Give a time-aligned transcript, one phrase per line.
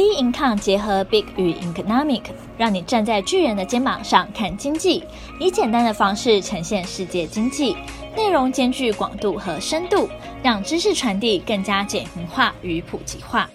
[0.00, 2.22] B Income 结合 Big 与 Economic，
[2.56, 5.04] 让你站在巨人的肩膀上看经济，
[5.38, 7.76] 以简单的方式呈现世界经济，
[8.16, 10.08] 内容兼具广度和深度，
[10.42, 13.50] 让知识传递更加简明化与普及化。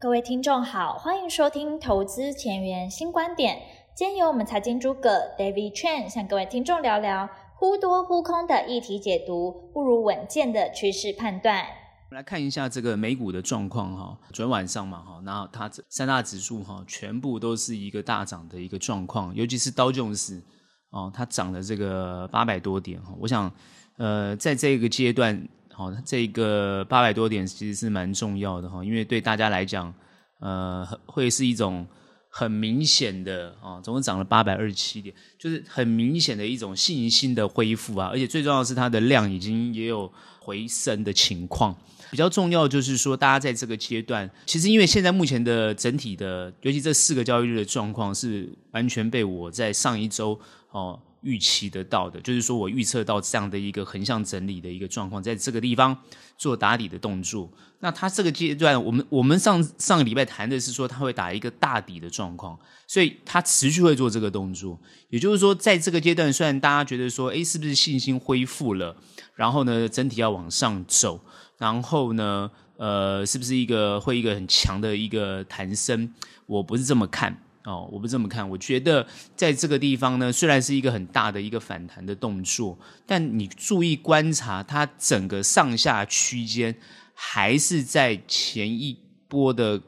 [0.00, 3.62] 各位听众好，欢迎收听投资前沿新观点。
[3.94, 11.64] 今天由我们财经诸葛 David Chen 向各位听众聊聊忽多忽空的议题解读，不如稳健的趋势判断。
[12.12, 20.42] 来看一下这个美股的状况哈，昨天晚上嘛哈，然后它三大指数哈全部都是一个大涨的一个状况，尤其是道琼斯
[20.90, 23.14] 哦，它涨了这个八百多点哈。
[23.18, 23.50] 我想
[23.96, 29.92] 呃，在这个阶段哈，这个八百多点其实是蛮重要的哈，因为对大家来讲
[30.40, 31.86] 呃会是一种
[32.28, 41.74] 很明显的啊，总共涨了八百二十七点，就是很明显的一种信心的恢复啊，而且最重要是它的量已经也有回升的情况。
[42.12, 50.38] 比较重要就是说，大家在这个阶段，其实因为现在目前的整体的，尤其这四个交易日的状况，是完全被我在上一周
[50.72, 55.96] 哦预期得到的，就是说我预测到这样的一个横向整理的一个状况，在这个地方
[56.36, 57.50] 做打底的动作。
[57.80, 64.78] 那它这个阶段，我们我们上上个礼拜谈的是说，它会打一个大底的状况，所以它持续会做这个动作。
[65.08, 68.94] 也就是说，在这个阶段，虽然大家觉得说，诶，是不是信心恢复了，
[69.34, 71.18] 然后呢，整体要往上走。
[71.62, 76.12] 然后呢，呃，是不是一个会一个很强的一个弹升？
[76.46, 78.50] 我不是这么看哦，我不是这么看。
[78.50, 86.74] 我觉得在这个地方呢，虽然是一个很大的一个反弹的动作，但你注意观察它整个上下区间，
[87.14, 89.80] 还是在前一波的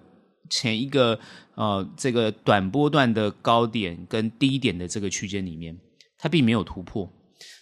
[0.48, 1.19] 前一个
[1.56, 5.77] 呃这个短波段的高点跟低点的这个区间里面，
[6.19, 7.11] 它并没有突破。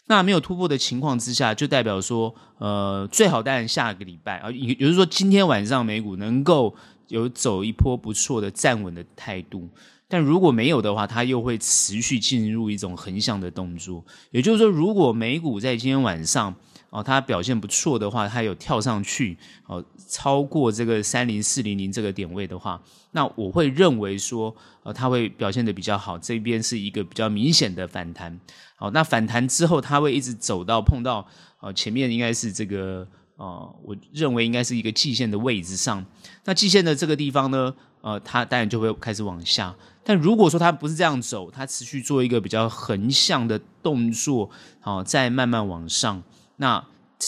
[0.06, 6.74] 那没有突破的情况之下，就代表说，呃，最好当然下个礼拜啊，也就是说今天晚上美股能够
[7.08, 9.68] 有走一波不错的站稳的态度，
[10.08, 14.04] 但如果没有的话，它又会持续进入一种横向的动作。
[14.30, 16.54] 也就是说，如果美股在今天晚上，
[16.92, 19.34] 哦，它表现不错的话，它有跳上去，
[19.66, 22.78] 哦，超过这个三零四零零这个点位的话，
[23.12, 26.18] 那我会认为说，呃，它会表现的比较好。
[26.18, 28.38] 这边是一个比较明显的反弹，
[28.76, 31.26] 好，那反弹之后，它会一直走到碰到，
[31.60, 36.04] 呃，前面应该是这个，呃，我认为应该是一个季线的位置上。
[36.44, 39.74] 那季线的这个地方呢，呃，它当然就会开始往下。
[40.04, 46.22] 但如果说它不是这样走，它持续做一个比较横向的动作，好，再慢慢往上。
[46.56, 46.84] 那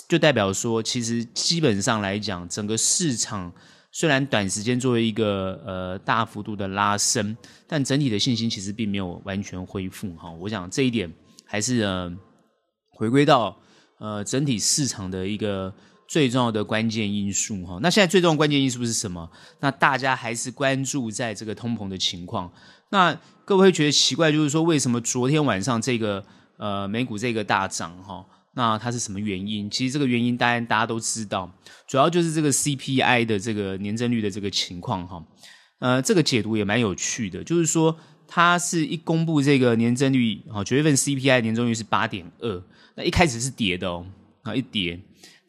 [0.08, 3.52] 就代表说，其实基本上来讲，整个市场
[3.92, 7.36] 虽然短时间作为一个呃大幅度的拉升，
[7.68, 10.30] 但整体的信心其实并没有完全恢复哈。
[10.32, 11.12] 我想这一点
[11.46, 12.12] 还是呃
[12.90, 13.56] 回归到
[14.00, 15.72] 呃整体市场的一个
[16.08, 17.78] 最重要的关键因素哈。
[17.80, 19.30] 那现在最重要的关键因素是什么？
[19.60, 22.52] 那大家还是关注在这个通膨的情况。
[22.90, 26.24] 那各位会觉得奇怪，就是说为什么昨天晚上这个
[26.56, 28.26] 呃美股这个大涨哈？
[28.54, 29.68] 那它是什么原因？
[29.68, 31.52] 其实这个原因当然大家都知道，
[31.88, 35.24] 主要就是这个 CPI 的这个年增率的这个情况哈。
[35.80, 37.96] 呃，这个解读也蛮有趣的，就是说
[38.28, 42.62] 它是一公布这个年增率，哈，九月份 CPI 年增率是八点二，
[42.94, 44.06] 那一开始是跌的哦，
[44.42, 44.98] 啊一跌，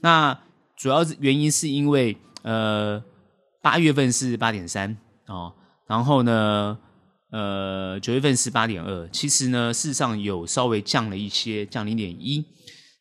[0.01, 0.37] 那
[0.75, 3.01] 主要是原因是因为呃
[3.61, 5.53] 八月份是八点三哦，
[5.87, 6.77] 然后呢
[7.31, 12.43] 呃九月份是八点二，其实呢事实上有稍微降了一些，降零点一。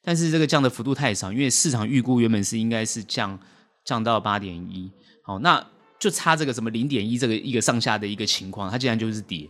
[0.04, 3.38] 但是这个降的幅度太少，因为市场预估原本是应该是降
[3.84, 4.90] 降到八点一，
[5.22, 5.66] 好，那
[5.98, 9.48] 就差这个什么零点一这个一个上下的一个情况，它竟然就是跌，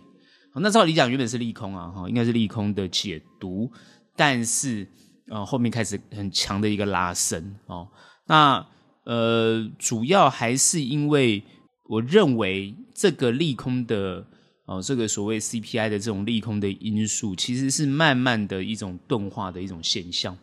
[0.52, 3.70] 好，那照理讲原本是利空啊，哈，应该是利空的解读，
[4.14, 4.86] 但是
[5.28, 7.88] 呃后面开始很强的一个拉升哦，
[8.26, 8.64] 那
[9.04, 11.42] 呃主要还是因为
[11.88, 14.26] 我认为这个利空的。
[14.66, 20.34] 哦，这个所谓 CPI 的这种利空的因素，其实是慢慢的一种钝化的一种现象。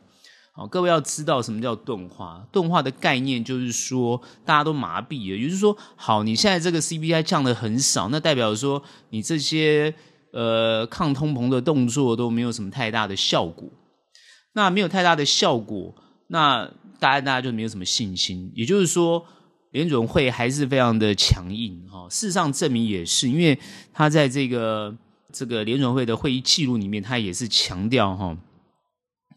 [0.54, 2.46] 好，各位要知道什么叫钝化？
[2.52, 9.94] 钝化的概念就是说，大家都麻痹了，也就是说，好，你现在这个 CPI 降的很少，那代表说你这些
[10.32, 13.70] 呃抗通膨的动作都没有什么太大的效果。
[14.54, 15.96] 那没有太大的效果，
[16.28, 16.70] 那
[17.00, 18.52] 大家大家就没有什么信心。
[18.56, 19.26] 也就是说。
[19.72, 23.58] 联准会还是非常的强硬哈，事实上证明也是，因为
[23.94, 24.94] 他在这个
[25.32, 28.38] 这个联准会的会议记录里面，他也是强调哈，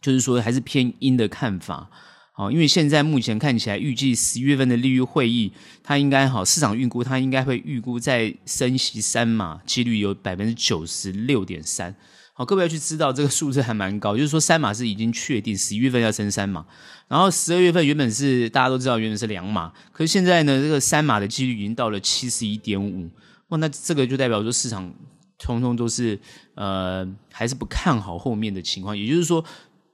[0.04, 1.88] 就是说还是偏鹰的看法，
[2.34, 5.50] 好，因为现在目前看起来，预计十一月份的利率会议，
[5.82, 11.96] 它应该好，市场预估它应该会预估在升息三码，几率有百分之九十六点三，
[12.34, 16.66] 好，各位要去知道这个数字还蛮高，就是说三码是已经确定十一月份要升三码，
[17.08, 23.08] 然后十二月份原本是大家都知道原本是两码，可是现在呢，这个三码的几率已经到了七十一点五，
[23.48, 24.92] 哇，那这个就代表说市场
[25.38, 26.18] 通通都是
[26.54, 29.44] 呃还是不看好后面的情况，也就是说，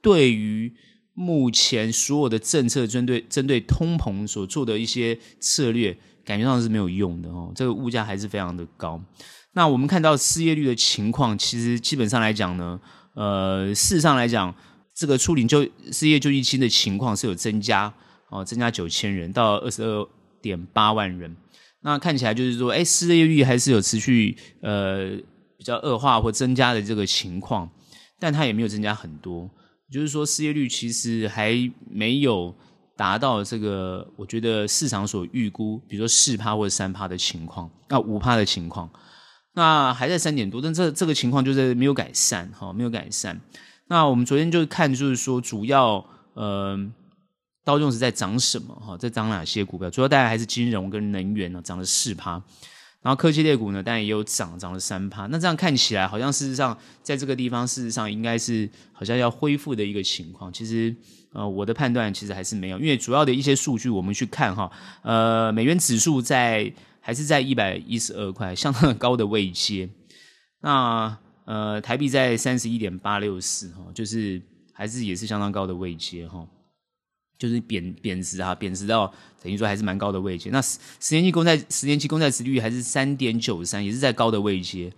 [0.01, 0.73] 对于
[1.13, 9.01] 目前所有的政策针对针对通膨所做的一些策略，感觉上是没有用的哦，这个物价还是非常的高。
[9.53, 12.79] 那我们看到失业率的情况，其实基本上来讲呢，
[13.13, 14.55] 呃，事实上来讲，
[14.95, 17.93] 这个初领就失业救济金的情况是有增加
[18.29, 20.07] 哦，增加九千人到二十二
[20.41, 21.35] 点八万人。
[21.81, 25.09] 那看起来就是说，哎，失业率还是有持续呃
[25.57, 27.69] 比较恶化或增加的这个情况，
[28.19, 29.49] 但它也没有增加很多，
[29.91, 31.53] 就是说失业率其实还
[31.89, 32.55] 没有
[32.95, 38.89] 达到这个我觉得市场所预估，比如说四趴或者三趴的情况，那五趴的情况。
[39.53, 43.37] 那还在三点多，但这这个情况就是没有改善，哈，没有改善。
[43.87, 46.05] 那我们昨天就看，就是说主要，
[46.35, 46.79] 呃，
[47.65, 49.89] 道琼斯在涨什么，哈，在涨哪些股票？
[49.89, 52.41] 主要大概还是金融跟能源呢，涨了四趴。
[53.01, 55.25] 然后科技类股呢，当然也有涨，涨了三趴。
[55.27, 60.51] 那这样看起来，好像事实上在这个地方，事实上应该是好像要恢复的一个情况。
[60.53, 60.95] 其实，
[61.33, 64.71] 呃，我的判断其实还是没有，因为主要的一些数据我们去看，哈，
[65.01, 66.71] 呃，美元指数在。
[67.03, 69.89] 还是在一百一十二块，相当高的位阶。
[70.59, 74.39] 那呃，台币在三十一点八六四哈，就是
[74.71, 76.45] 还是也是相当高的位阶哈，
[77.41, 79.11] 就是贬贬值啊，贬值到
[79.41, 80.51] 等于说还是蛮高的位阶。
[80.51, 84.93] 那十十年期公债十年期公债殖率还是三点九三，也是在高的位阶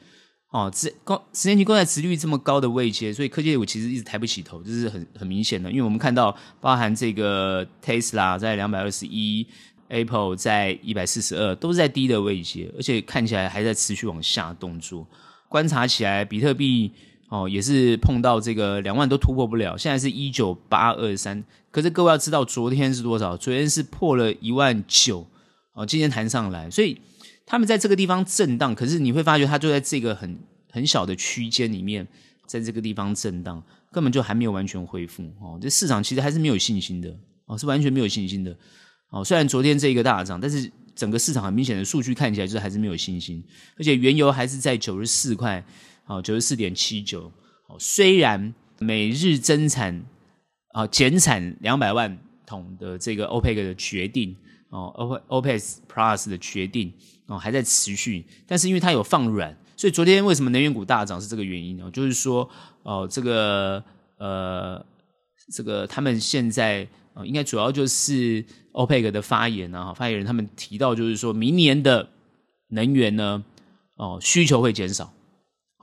[0.50, 0.70] 哦。
[0.76, 5.72] 这高十年期公债殖率这么高的位阶，所以科技股其实一直抬不起头，这是很很明显的。
[5.72, 9.48] 因为我们看到，包含这个 Tesla 在两百二十一。
[9.90, 15.08] Apple 在一百四十二，都是在低的位阶，而且看起来还在持续往下动作。
[15.48, 16.92] 观察起来，比特币
[17.34, 21.44] 哦也是碰到这个两万都突破不了，现在是一九八二三。
[21.72, 23.36] 可是各位要知道，昨天是多少？
[23.36, 25.26] 昨天是破了一万九
[25.74, 27.02] 哦，今天弹上来，所以
[27.48, 28.76] 他们在这个地方震荡。
[28.76, 30.38] 可是你会发觉，它就在这个很
[30.70, 32.08] 很小的区间里面，
[32.46, 35.58] 在这个地方震荡，根本就还没有完全恢复哦。
[35.60, 38.56] 这市场其实还是没有信心的哦，是完全没有信心的。
[39.10, 43.44] 哦，虽然昨天这一个大涨，但是整个市场很明显的数据看起来就是还是没有信心，
[43.80, 45.66] 而且原油还是在九十四块，
[46.08, 47.32] 哦，九十四点七九。
[47.68, 50.04] 哦，虽然每日增产
[50.74, 54.36] 啊减产两百万桶的这个 OPEC 的决定，
[54.70, 56.94] 哦，OPEC Plus 的决定，
[57.28, 62.50] 哦，还在持续，但是因为它有放软，所以昨天为什么能源股大涨是这个原因哦，就是说，
[62.84, 63.84] 哦，这个
[64.18, 64.86] 呃，
[65.54, 66.88] 这个他们现在。
[67.14, 72.10] 啊，应该主要就是 OPEC 的发言啊，发言人他们提到，就是说明年的
[72.70, 73.44] 能源呢，
[73.98, 75.14] 哦，需求会减少。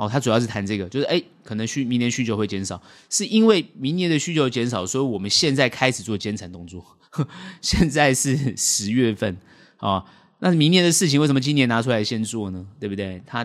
[0.01, 2.81] 哦，他主要是谈这个，就是哎，可能需明年需求会减少，
[3.11, 6.83] 是因为明年的需求减少，所以我们现在开始做减产动作。
[7.61, 9.37] 现在是十月份
[9.77, 10.03] 啊，
[10.39, 12.67] 那明年的事情为什么今年拿出来先做呢？
[12.81, 13.23] 对不对？
[13.27, 13.45] 他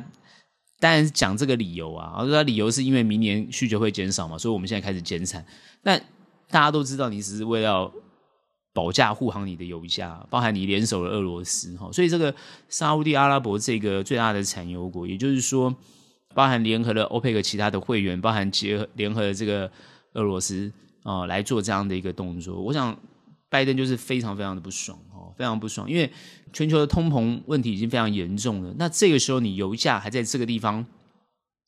[0.79, 5.45] 当然是讲这个理由啊，而说他理由是因为明年需求会减少嘛，所以我们现在开始减产。
[5.83, 5.97] 那
[6.49, 7.91] 大家都知道，你只是为了
[8.71, 12.33] 保驾护航你的油价，包含你联手了俄罗斯哈，所以这个
[12.69, 15.75] 沙乌地阿拉伯这个最大的产油国，也就是说，
[16.35, 19.71] 包含联合了欧佩克其他的会员，包含结合联合了这个
[20.13, 20.71] 俄罗斯
[21.01, 22.95] 啊来做这样的一个动作，我想
[23.49, 26.11] 拜登就是非常非常的不爽哦，非常不爽，因为
[26.51, 30.85] 全球的通膨问题已经非常严重了，那这个时候你油价还在这个地方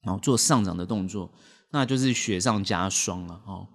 [0.04, 1.32] 然后做上涨的动作，
[1.72, 3.68] 那就是雪上加霜了哦。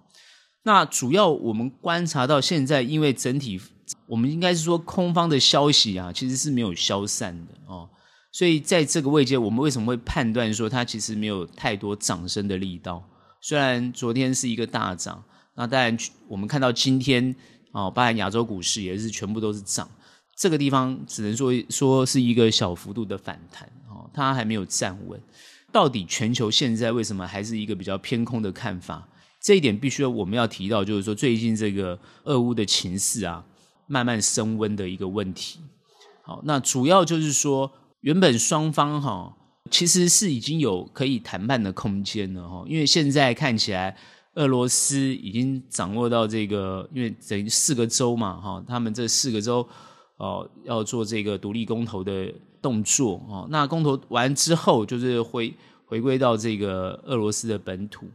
[0.65, 3.59] 那主要我们观察到现在，因为整体
[4.05, 7.89] 我们应该是说空方的消息啊，其实是没有消散的哦，
[8.33, 13.01] 所以在这个位阶，我们为什么会判断说它其实没有太多涨升的力道？
[13.39, 15.23] 虽然昨天是一个大涨，
[15.55, 15.95] 那当然
[16.27, 17.35] 我们看到今天
[17.73, 19.87] 哦，包含亚洲股市也是全部都是涨，
[20.35, 25.21] 这个地方只能说说是一个小幅度的反弹哦，它还没有站稳。
[25.71, 29.07] 到底全球现在为什么还是一个比较偏空的看法？
[29.39, 33.45] 这一点必须我们要提到，就是说最近这个俄乌的情势啊，
[33.85, 35.59] 慢慢升温的一个问题。
[36.23, 37.69] 好，那主要就是说，
[38.03, 39.35] 原本双方哈
[39.71, 43.97] 其实是已经有可以谈判的空间了哈，因为现在看起来
[44.35, 49.65] 俄罗斯已经掌握到这个，因为等于四个州嘛哈，他们这四个州
[50.17, 55.53] 哦要做这个独立公投的动作哦，那公投完之后就是回
[55.85, 58.05] 回归到这个俄罗斯的本土。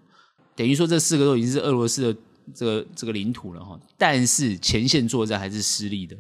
[0.55, 2.21] 等于说这四个都已经是俄罗斯的
[2.55, 6.15] 这个这个领土了哈，但是前线作战还是失利的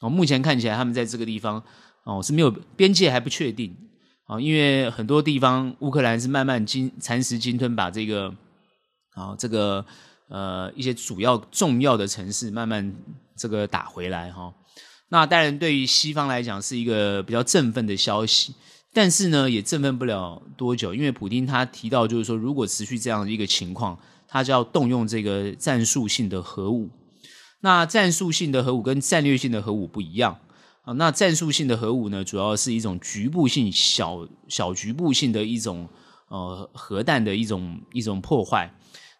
[0.00, 0.08] 哦。
[0.08, 1.62] 目前看起来他们在这个地方
[2.04, 3.76] 哦是没有边界还不确定
[4.26, 8.34] 啊，因为很多地方乌克兰是慢慢经蚕食鲸吞，把这个
[9.14, 9.84] 啊这个
[10.28, 12.94] 呃一些主要重要的城市慢慢
[13.36, 14.52] 这个打回来哈。
[15.08, 18.54] 那当然对于西方来讲是一个比较振奋的消息，
[18.94, 26.88] 但是呢也振奋不了多久，因为普京他提到就是说，如果持续这样的一个情况，他就要动用这个战术性的核武。
[27.60, 30.38] 那战术性的核武跟战略性的核武不一样
[30.82, 30.92] 啊。
[30.92, 35.88] 那战术性的核武呢，主要是一种局部性、小小局部性的一种
[36.28, 38.72] 呃核弹的一种一种破坏。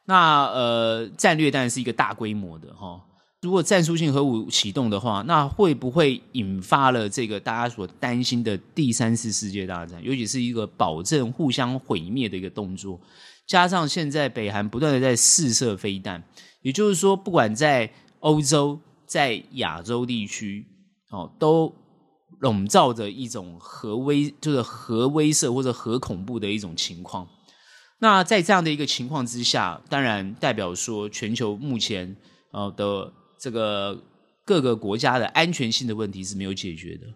[0.05, 3.01] 那呃战略弹是一个大规模的哈。
[3.41, 10.01] 如果战术性核武启动的话，那会不会引发了这个大家所担心的第三次世界大战？
[10.05, 13.01] 尤其是一个保证互相毁灭的一个动作，
[13.45, 16.23] 加上现在北韩不断的在试射飞弹，
[16.61, 20.65] 也就是说，不管在欧洲在亚洲地区，
[21.13, 21.73] 哦，都
[22.41, 27.29] 笼罩着一种核威，就是核威慑或者核恐怖的一种情况。
[27.99, 32.17] 那在这样的一个情况之下，当然代表说全球目前
[32.51, 34.03] 呃的这个
[34.45, 37.07] 各个国家的安全性的问题是没有解决的。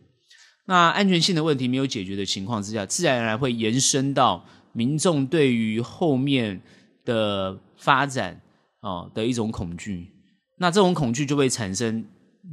[0.67, 6.63] 那安全性的问题没有解决的情况之下，自然而然会延伸到民众对于后面
[7.05, 8.41] 的发展
[8.81, 10.13] 啊的一种恐惧。
[10.59, 12.05] 那这种恐惧就会产生，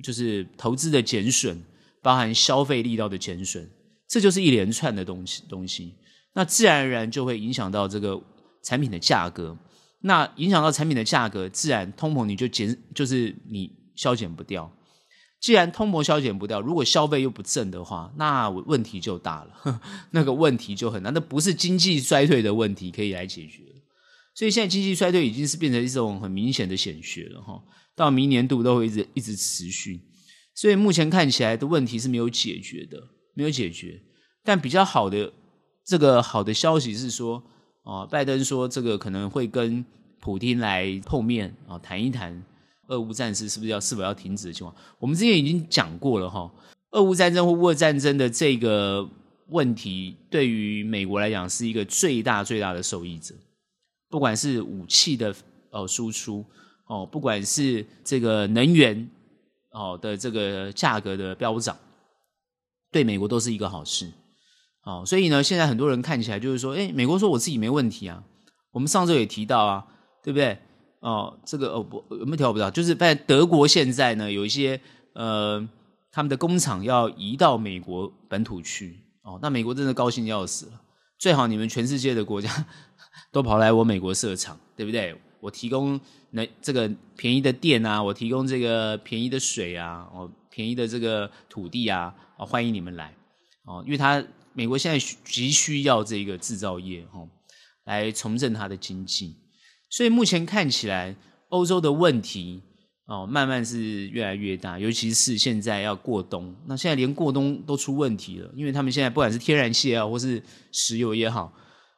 [0.01, 1.62] 就是投资的减损，
[2.01, 3.69] 包含消费力道的减损，
[4.07, 5.95] 这就是一连串的东西东西。
[6.33, 8.19] 那自然而然就会影响到这个
[8.63, 9.57] 产品的价格。
[10.05, 14.69] 那影响到产品的价格，自然通膨你就减，就是你消减不掉。
[15.39, 19.81] 既然通膨消减不掉，如果消费又不振的话，那问题就大了。
[20.12, 23.62] 那个问题就很难，那不是经济衰退的问题可以来解决。
[24.33, 27.62] 所以现在经济衰退已经是变成一种很明显的显学了哈。
[27.95, 30.01] 到明年度都会一直一直持续，
[30.55, 32.97] 所以目前看起来的问题是没有解决的，
[33.35, 34.01] 没有解决。
[34.43, 35.31] 但比较好的
[35.85, 37.43] 这个好的消息是说，
[37.83, 39.85] 啊，拜登说这个可能会跟
[40.19, 42.43] 普京来碰面啊，谈一谈
[42.88, 44.75] 俄乌战事是不是要是否要停止的情况。
[45.00, 46.51] 我们之前已经讲过了哈，
[46.91, 49.07] 俄乌战争或乌俄战争的这个
[49.50, 53.35] 问题，对于美国来讲是一个最大最大的受益者，
[54.09, 55.35] 不管是武器的
[55.69, 56.43] 呃输出。
[56.85, 59.09] 哦，不管是这个能源
[59.71, 61.77] 哦的这个价格的飙涨，
[62.91, 64.11] 对美国都是一个好事。
[64.83, 68.23] 哦，所以呢，现在很多人看起来就是说，哎，美国说我自己没问题啊。
[68.71, 69.85] 我们上周也提到啊，
[70.21, 70.57] 对不对？
[70.99, 74.79] 哦，这个哦不有没有提到，就是在德国现在呢有一些
[75.13, 75.65] 呃
[76.11, 78.99] 他们的工厂要移到美国本土去。
[79.21, 80.81] 哦，那美国真的高兴要死了。
[81.17, 82.65] 最好你们全世界的国家
[83.31, 85.15] 都跑来我美国设厂，对不对？
[85.43, 93.13] 我提供那这个便宜的电啊，我提供这个便宜的水啊，哦，便宜的这个土地啊，哦，欢迎你们来
[93.65, 94.23] 哦，因为他
[94.53, 97.27] 美国现在急需要这个制造业哦，
[97.83, 99.35] 来重振它的经济，
[99.89, 101.13] 所以目前看起来
[101.50, 102.62] 欧洲的问题
[103.07, 111.51] 哦，慢慢是越来越大，尤其是现在要过冬，那现在连过冬都出问题了，因为他们现在不管是天然气啊，或是石油也好，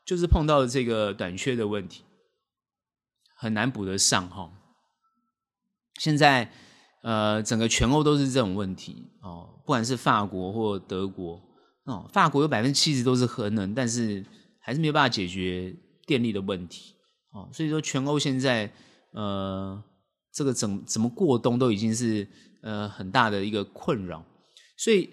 [0.03, 2.01] 就是碰到了这个短缺的问题。
[3.35, 4.51] 很难补得上哈。
[5.99, 6.51] 现在
[7.03, 11.39] 呃，整个全欧都是这种问题哦，不管是法国或德国
[11.83, 14.25] 哦，法国有百分之七十都是核能，但是
[14.59, 15.75] 还是没有办法解决
[16.07, 16.95] 电力的问题
[17.31, 17.47] 哦。
[17.53, 18.73] 所以说，全欧现在
[19.11, 19.81] 呃，
[20.33, 22.27] 这个怎怎么过冬都已经是
[22.63, 24.25] 呃很大的一个困扰。
[24.77, 25.11] 所以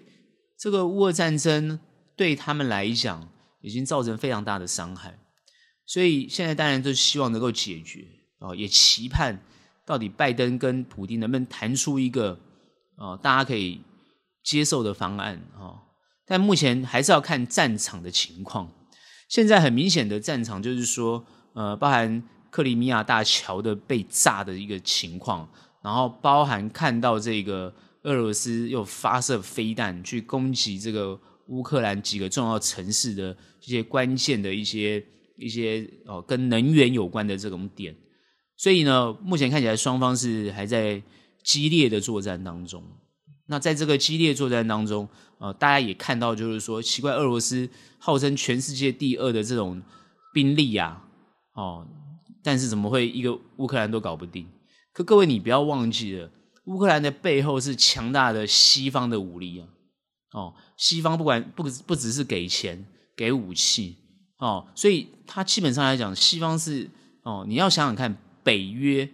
[0.57, 1.79] 这个乌俄战争
[2.17, 3.29] 对他们来讲，
[3.61, 5.19] 已经造成非常大的伤害。
[5.85, 8.05] 所以现在当然就希望能够解决
[8.39, 9.43] 啊，也期盼
[9.85, 12.39] 到底拜登跟普丁能不能谈出一个
[12.95, 13.81] 啊大家可以
[14.41, 15.83] 接受的方案啊。
[16.25, 18.71] 但目前还是要看战场的情况。
[19.27, 25.47] 现在很明显的战场就是说，呃，包含克里米亚大桥的被炸的一个情况，
[25.83, 27.73] 然后包含看到这个
[28.03, 35.05] 俄罗斯又发射飞弹去攻击这个乌克兰几个重要城市的这些关键的一些。
[35.43, 37.95] 一些哦，跟能源有关的这种点，
[38.57, 41.01] 所以呢，目前看起来双方是还在
[41.43, 42.83] 激烈的作战当中。
[43.47, 45.07] 那在这个激烈作战当中，
[45.37, 47.69] 呃，大家也看到，就是说，奇怪，俄罗斯
[47.99, 49.83] 号称全世界第二的这种
[50.33, 51.03] 兵力啊，
[51.53, 51.85] 哦，
[52.41, 54.47] 但是怎么会一个乌克兰都搞不定？
[54.93, 56.31] 可各位，你不要忘记了，
[56.65, 59.67] 乌克兰的背后是强大的西方的武力啊，
[60.31, 62.85] 哦，西方不管不不只是给钱
[63.17, 63.97] 给武器。
[64.37, 66.89] 哦，所以他基本上来讲，西方是
[67.23, 69.09] 哦，你要想想看，北约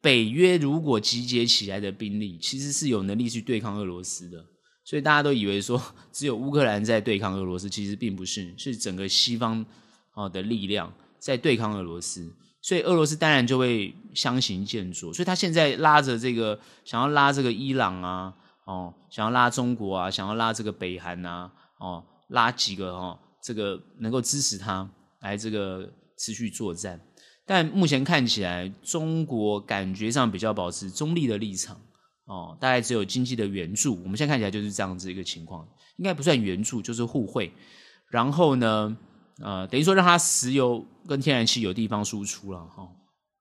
[0.00, 4.44] 北约如果集结起来的兵力，其实是有能力去对抗俄罗斯的。
[4.84, 9.64] 所以大家都以为说只有乌克兰在对抗俄罗斯，其实并不是，是整个西方
[10.14, 12.34] 哦的力量在对抗俄罗斯。
[12.60, 18.34] 所以俄罗斯当然就会相形见绌，所以他现在拉着这个，想要拉这个伊朗啊，
[18.66, 24.88] 哦，想要拉中国啊，想要拉这个北韩啊，哦，拉几个哦，这个能够支持他
[25.20, 27.00] 来这个持续作战。
[27.44, 31.76] 但目前看起来，中国感觉上比较保持中立的立场，
[32.24, 34.00] 哦，大概只有经济的援助。
[34.02, 37.52] 我们现在看起来就是这样子一个情况，应该不算援助，就是互惠。
[38.08, 38.96] 然后呢，
[39.40, 42.88] 呃，等于说让它石油跟天然气有地方输出了哈，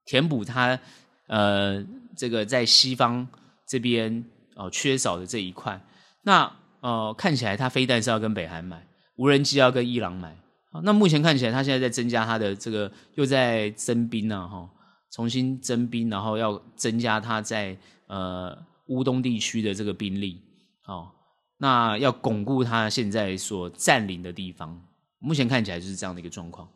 [0.06, 0.80] 填补它
[1.28, 1.86] 呃
[2.18, 3.28] 这个在西方
[3.68, 5.80] 这边哦缺少的这一块。
[6.24, 8.88] 那呃看起来它非但是要跟北韩买，
[9.22, 10.36] 无人机要跟伊朗买。
[10.84, 14.68] 那目前看起来，他现在在增加他的这个又在征兵呢哈，
[15.12, 20.42] 重新征兵，然后要增加他在呃乌东地区的这个兵力，
[20.82, 21.14] 好，
[21.60, 24.82] 那要巩固他现在所占领的地方。
[25.20, 26.68] 目前看起来就是这样的一个状况。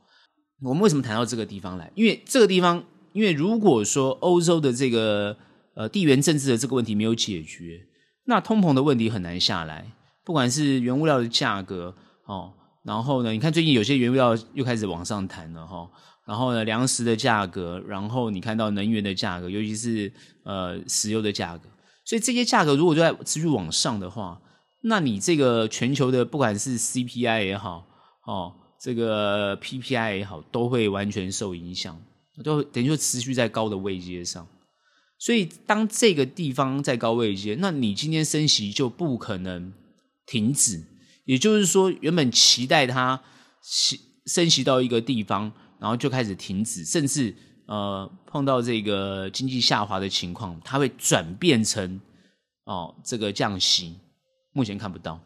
[0.61, 1.91] 我们为什么谈到这个地方来？
[1.95, 5.35] 因为这个地方，因为如果说欧洲的这个
[5.73, 7.87] 呃地缘政治的这个问题没有解决，
[8.25, 9.91] 那通膨的问题很难下来。
[10.23, 11.95] 不管是原物料的价格
[12.25, 12.53] 哦，
[12.83, 15.89] 然后呢，你看最近有些原物料又开始往上弹了哈。
[16.25, 20.11] 然后呢，粮食的价格，然后你看到能源的价格，尤其是
[20.43, 21.69] 呃石油的价格。
[22.03, 24.41] 所以这些价格如果就在持续往上的话，
[24.81, 27.85] 那你这个全球的不管是 CPI 也好，
[28.25, 32.01] 哦，这个 PPI 也好，都会完全受影响，
[32.43, 34.47] 都等于说持续在高的位阶上。
[35.19, 39.71] 所以，当这个地方在高位阶，那你今天升息就不可能
[40.25, 40.83] 停止。
[41.25, 43.21] 也就是说，原本期待它
[43.61, 47.35] 升升息到一个地方，然后就开始停止，甚至
[47.67, 51.99] 呃碰到这个经济下滑的情况，它会转变成
[52.63, 53.95] 哦这个降息。
[54.53, 55.19] 目前看不到，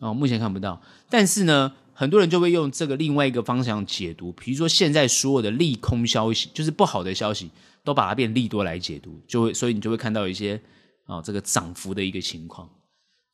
[0.00, 0.80] 哦，目前看不到。
[1.10, 7.50] 但是呢，很多人就会用这个另外一个方向解读，比如说现在所有的利空消息，就是不好的消息，
[7.84, 10.58] 都把它变利多来解读，就会所以你就会看到一些、
[11.06, 12.66] 哦、这个涨幅的一个情况。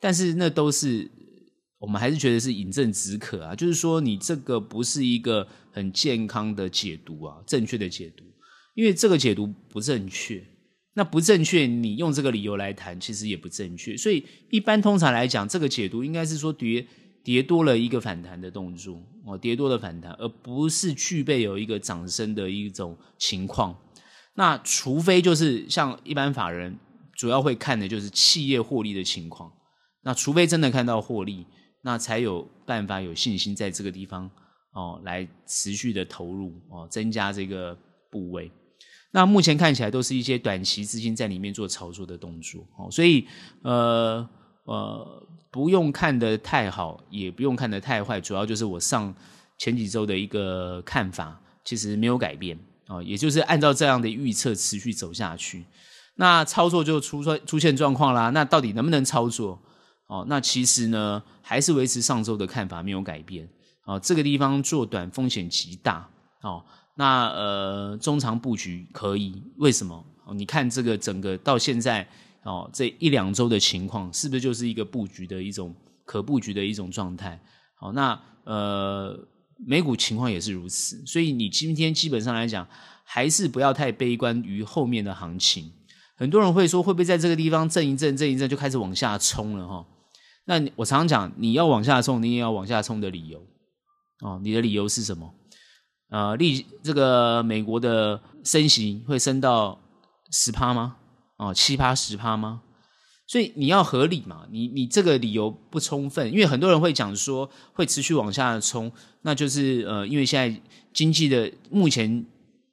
[0.01, 1.09] 但是那都是
[1.81, 8.23] 我们还是觉得是饮鸩止渴啊，就是说你这个不是一个很健康的解读啊，正确的解读，
[8.77, 10.41] 因为这个解读不正确。
[10.95, 13.97] 那不正确，你用这个理由来谈，其实也不正确。
[13.97, 16.87] 所以一般通常来讲，这个解读应该是说跌。
[17.23, 23.77] 跌多了一个反弹的动作哦，跌多的反弹，而不是具备有一个涨升的一种情况。
[24.37, 26.79] 那除非就是像一般法人
[27.15, 29.53] 主要会看的就是企业获利的情况。
[30.03, 31.45] 那除非真的看到获利，
[31.83, 34.31] 那才有办法有信心在这个地方
[34.73, 37.77] 哦来持续的投入哦，增加这个
[38.11, 38.51] 部位。
[39.11, 43.27] 那目前看起来都是一些短期资金在里面做操作的动作哦，所以
[43.63, 44.29] 呃
[44.65, 45.27] 呃。
[45.53, 49.13] 不用看得太好，也不用看得太坏，主要就是我上
[49.59, 55.65] 前几周的一个看法，其实没有改变啊，也就是按照这样的预测持续走下去。
[56.15, 59.61] 那操作就出出出现状况啦，那到底能不能操作？
[60.11, 63.49] 哦，那其实呢，还是维持上周的看法没有改变。
[63.87, 66.09] 哦，这个地方做短风险极大。
[66.43, 66.65] 哦，
[66.97, 70.05] 那呃中长布局可以，为什么？
[70.25, 72.07] 哦，你看这个整个到现在。
[72.43, 75.75] 哦，这一两周的情况是不是就是一个布局的一种
[76.07, 77.39] 可布局的一种状态？
[77.75, 79.15] 好，那呃，
[79.67, 82.67] 美股情况也是如此，所以你今天基本上来讲，
[83.05, 85.71] 还是不要太悲观于后面的行情。
[86.17, 89.69] 很多人会说，会不会在这个地方震一震、震一震就开始往下冲了？
[89.69, 89.87] 哈，
[90.51, 93.41] 那我常常讲，你要往下冲，你也要往下冲的理由。
[94.21, 95.33] 哦，你的理由是什么？
[96.09, 99.81] 呃，利这个美国的升息会升到
[100.33, 100.97] 十趴吗？
[101.37, 102.63] 哦，七趴十趴吗？
[103.29, 108.91] 所以你要合理嘛，你你这个理由不充分，因为很多人会讲说会持续往下冲，
[109.23, 110.61] 那就是呃，因为现在
[110.93, 112.27] 经济的目前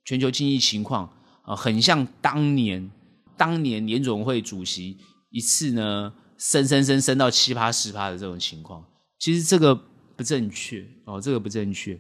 [0.04, 1.08] 全球经济情况
[1.44, 2.90] 啊、很像当年
[3.38, 4.98] 当年联总会主席
[5.30, 8.84] 一次呢升升升升到七八十趴的这种情况，
[9.20, 9.76] 其实这个
[10.16, 12.00] 不正确哦，这个不正确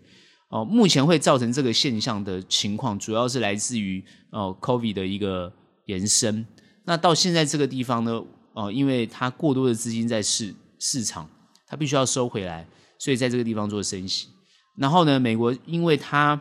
[0.50, 0.63] 哦。
[0.63, 5.52] 目前会造成这个现象的情况，主要是来自于哦，COVID 的一个
[5.86, 6.45] 延伸。
[6.86, 8.23] 那到现在这个地方呢，
[8.54, 11.30] 哦，因为它过多的资金在市市场，
[11.67, 12.67] 它必须要收回来，
[13.00, 14.28] 所以在这个地方做升息。
[14.78, 16.39] 然后呢，美国因为它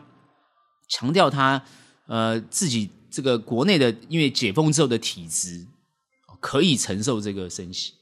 [0.87, 1.61] 强调它
[2.05, 5.65] 呃自己这个国内的，因为解封之后的体质
[6.39, 7.93] 可以承受这个升息，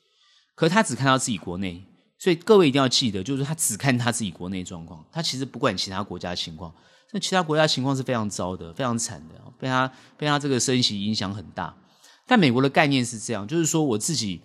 [0.56, 1.84] 可他只看到自己国内，
[2.17, 6.74] 所以各位一定要记得，就是他只看他自己国内状况，他其实不管其他国家情况。
[7.12, 11.74] 那其他国家情况是非常糟的，非常惨的，被他被他这个升息影响很大。
[12.28, 14.41] 但美国的概念是这样，就是说我自己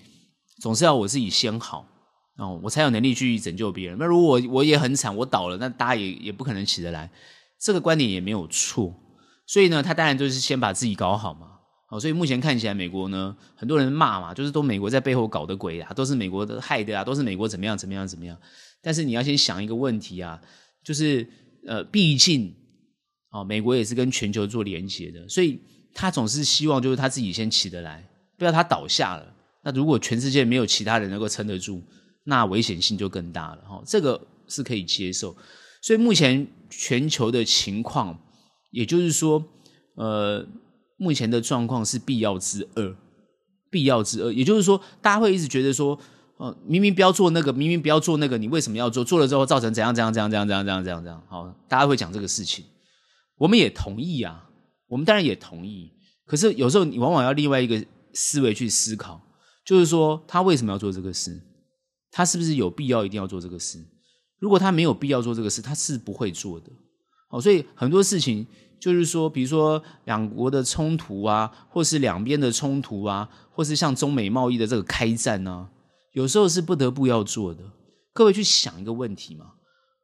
[0.61, 1.87] 总是要我自己先好
[2.37, 3.97] 哦，我才有能力去拯救别人。
[3.99, 7.11] 那如果我我也很惨，我倒了，那大家也也不可能起得来。
[7.59, 8.95] 这个观点也没有错。
[9.47, 11.60] 所以呢，他当然就是先把自己搞好嘛。
[11.91, 18.39] 哦，所以目前看起来，美国呢，很多人骂嘛，就是都美国在背后搞的鬼啊，都是美国的害的啊，都是美国怎么样怎么样怎么样。
[18.81, 20.41] 但是你要先想一个问题啊，
[20.85, 21.27] 就是
[21.67, 22.55] 呃，毕竟
[23.33, 25.61] 哦，美国也是跟全球做连接的，所以
[25.93, 29.35] 他总是希望就是他自己先起得来，不要他倒下了。
[29.65, 31.83] 那如果全世界没有其他人能够撑得住，
[32.23, 33.65] 那危险性就更大了。
[33.69, 35.37] 哈、哦，这个是可以接受。
[35.83, 38.17] 所以目前全球的情况，
[38.71, 39.45] 也就是说，
[39.97, 40.47] 呃。
[41.01, 42.95] 目前的状况是必要之恶，
[43.71, 45.99] 必要之恶，也就是说，大家会一直觉得说，
[46.37, 49.03] 呃，明明不要做那个，明明不要做那个，你为什么要做？
[49.03, 51.23] 做了之后造成怎样怎样怎样怎样怎样怎样怎样怎样？
[51.27, 52.67] 好，大家会讲这个事情，
[53.39, 54.47] 我们也同意啊，
[54.89, 55.91] 我们当然也同意。
[56.27, 57.83] 可是有时候你往往要另外一个
[58.13, 59.19] 思维去思考，
[59.65, 61.41] 就是说他为什么要做这个事？
[62.11, 63.83] 他是不是有必要一定要做这个事？
[64.39, 66.67] 如果他没有必要做这个事，他是不会做的。
[67.31, 68.47] 好，所以很多事情。
[68.81, 75.69] 就是说，比如说两国的冲突啊，或是两边的冲突啊，或是像中美贸易的这个开战呢，
[76.15, 77.63] 有时候是不得不要做的。
[78.15, 79.53] 各位去想一个问题嘛，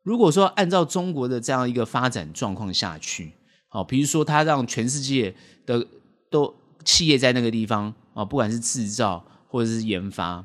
[0.02, 3.32] 如果说按照中国的这样一个发展状况下去，
[3.68, 5.34] 好，比如说他让全世界
[5.64, 5.86] 的
[6.30, 10.44] 都企业在那个地方啊，不管是制造或者是研发，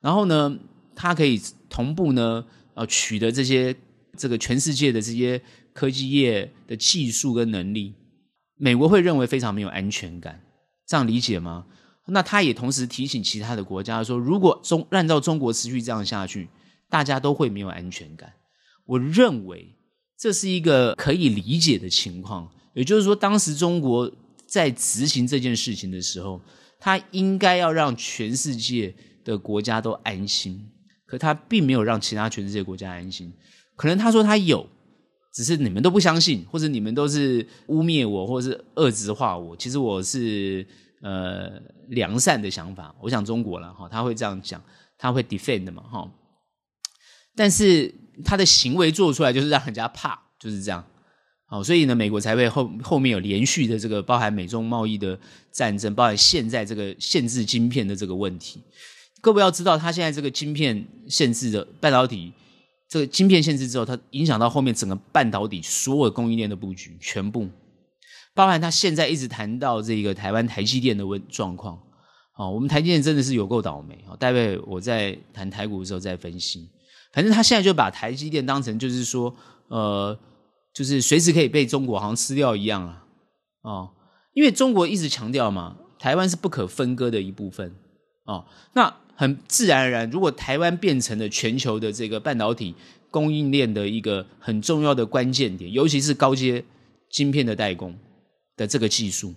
[0.00, 0.56] 然后呢，
[0.94, 3.74] 他可以同步呢，呃，取得这些
[4.16, 5.42] 这个全世界的这些。
[5.72, 7.94] 科技业的技术跟能力，
[8.56, 10.42] 美国会认为非常没有安全感，
[10.86, 11.66] 这样理解吗？
[12.08, 16.48] 那他也同时提醒其他的国家说，如果中按照中国持续这样下去，
[16.90, 18.32] 大家都会没有安全感。
[18.84, 19.76] 我认为
[20.18, 24.10] 这是一个可以理解的情况，也就是说，当时中国
[24.46, 26.40] 在执行这件事情的时候，
[26.78, 30.68] 他应该要让全世界的国家都安心，
[31.06, 33.32] 可他并没有让其他全世界国家安心。
[33.76, 34.68] 可能他说他有。
[35.32, 39.56] 只是你们都不相信，或者你们都是污蔑我，或者是恶质化我。
[39.56, 40.66] 其实我是
[41.00, 41.50] 呃
[41.88, 42.94] 良善的想法。
[43.00, 44.62] 我想中国了哈，他会这样讲，
[44.98, 46.06] 他会 defend 的嘛哈。
[47.34, 50.84] 但是他的行为做出来就是让人家怕，就是这样。
[51.46, 55.18] 好，所以呢，美国才会后后面有连续的这个包含美中贸易的
[55.50, 58.62] 战争，包含现在这个限制晶片的这个问题。
[59.22, 62.34] 各位要知道，他现在这个晶片限制的半导体。
[62.92, 67.48] 这个晶片限制之后，它影响到后面整个半导体所有供应链的布局，全部
[68.34, 71.80] 包含他现在一直谈到这个台湾台积电的问状况。
[72.36, 73.98] 哦，我们台积电真的是有够倒霉。
[74.06, 76.68] 哦，待会我在谈台股的时候再分析。
[77.14, 79.34] 反正他现在就把台积电当成就是说，
[79.68, 80.18] 呃，
[80.74, 83.06] 就是随时可以被中国好像吃掉一样啊。
[83.62, 83.90] 哦，
[84.34, 87.74] 因为中国一直强调嘛，台湾是不可分割的一部分。
[88.24, 88.96] 哦，那。
[89.14, 92.74] 很自然而然，如果台湾变成了全球的这个半导体
[93.08, 96.64] 供应链的一个很重要的关键点，尤其是高阶
[97.08, 97.96] 晶片的代工
[98.56, 99.32] 的这个技术，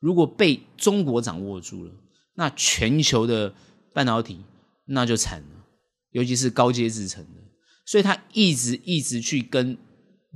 [0.00, 1.90] 如果被中国掌握住了，
[2.36, 3.52] 那全球的
[3.92, 4.38] 半导体
[4.86, 5.66] 那就惨了，
[6.12, 7.42] 尤其是高阶制程的。
[7.84, 9.76] 所以他一直一直去跟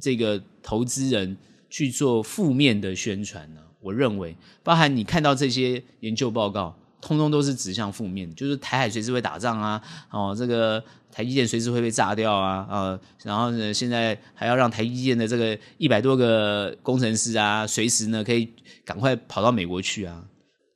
[0.02, 1.38] 这个投资人
[1.70, 3.62] 去做负面的宣传呢。
[3.80, 6.76] 我认为，包含你看到这些研究报告。
[7.00, 18.48] 通通都是指向负面，就是台海随时会打仗啊，哦，这个台积电随时会被炸掉啊，呃，然后呢，现在还要让台积电的这个一百多个工程师啊，随时呢可以
[18.84, 20.24] 赶快跑到美国去啊，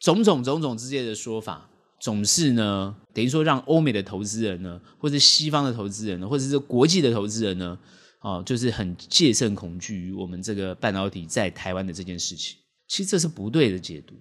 [0.00, 1.68] 种种种种之间的说法，
[2.00, 7.78] 总是呢等于说让欧美的投资人呢，或者西方的投资人呢，或者是国际的投资人呢，
[8.20, 12.56] 哦，就是很戒慎恐惧于我们这个半导体在台湾的这件事情，
[12.88, 14.14] 其实这是不对的解读。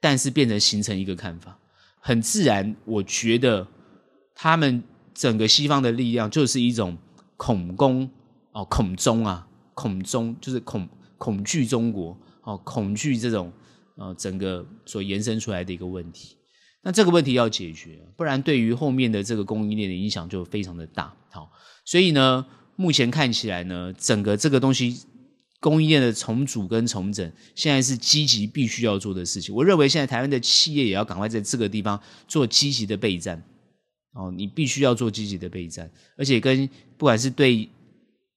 [0.00, 1.58] 但是变成形成一个看法，
[2.00, 2.74] 很自然。
[2.86, 3.66] 我觉得
[4.34, 4.82] 他们
[5.14, 6.96] 整个西方的力量就是一种
[7.36, 8.10] 恐攻
[8.52, 13.52] 哦，恐中啊，恐中就是恐恐惧中国哦，恐惧这种
[13.96, 16.36] 呃整个所延伸出来的一个问题。
[16.82, 21.14] 那这个问题要解决，不然对于后面的这个供应链的影响就非常的大。
[21.30, 21.52] 好，
[21.84, 25.02] 所以呢，目前看起来呢，整个这个东西。
[25.60, 29.54] 供应链的重组跟重整，现在是积极必须要做的事情。
[29.54, 33.40] 我认为现在台湾的企业也要赶快在这个地方做积极的备战。
[34.12, 37.68] 哦，你必须要做积极的备战，而且跟不管是对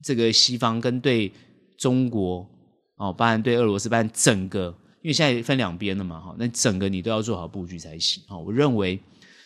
[0.03, 1.31] 这个西方跟对
[1.79, 2.47] 中国，
[2.97, 4.67] 哦，包含对俄罗斯，包含整个，
[5.01, 8.21] 因为现在分两边了嘛，哈，那整个你都要做好布局才行。
[8.27, 8.99] 哈，我认为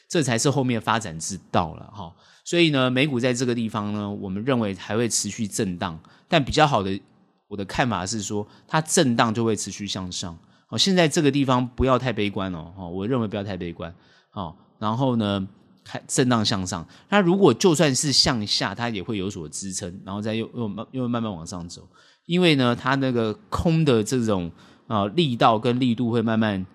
[0.10, 1.90] 这才是后面发展之道了。
[1.94, 2.14] 哈，
[2.44, 7.00] 所以呢，美股在这个地方呢，我们认为还会持续震荡，但比较好的。
[7.48, 10.38] 我的看法是说，它震荡就会持续向上。
[10.68, 12.74] 好，现在这个地方不要太悲观哦。
[12.92, 13.94] 我认为不要太悲观。
[14.30, 15.48] 好，然后呢，
[15.84, 16.86] 开震荡向上。
[17.08, 21.88] 那如果就算是向下，它也会有所支撑，然后再又又慢又慢慢往上走。
[22.26, 24.52] 因为呢，它那个空的这种
[24.88, 26.66] 啊、力道跟力度会慢慢，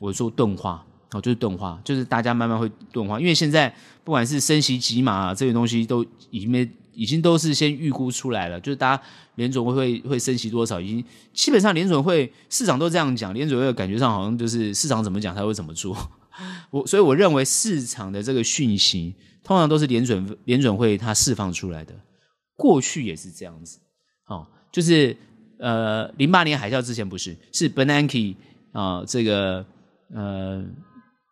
[0.00, 3.20] 我说钝化哦，就是钝化，就是大家慢慢会钝化。
[3.20, 6.66] 因为现在不管是升息几码、啊、这些东西都已经没。
[6.94, 9.02] 已经都是先预估出来了，就是大家
[9.36, 15.96] 联准会会会升息多少，已经基本上联准会市场都这样讲，联准会感觉上好像就是市场怎么讲他会怎么做。
[16.70, 21.94] 我所以我认为市场的这个讯息通常都是联准联准会它释放出来的，
[22.56, 23.78] 过去也是这样子。
[24.26, 25.16] 哦，就是
[25.58, 28.34] 呃零八年海啸之前不是是 Benanke
[28.72, 29.64] 啊、这个
[30.14, 30.64] 呃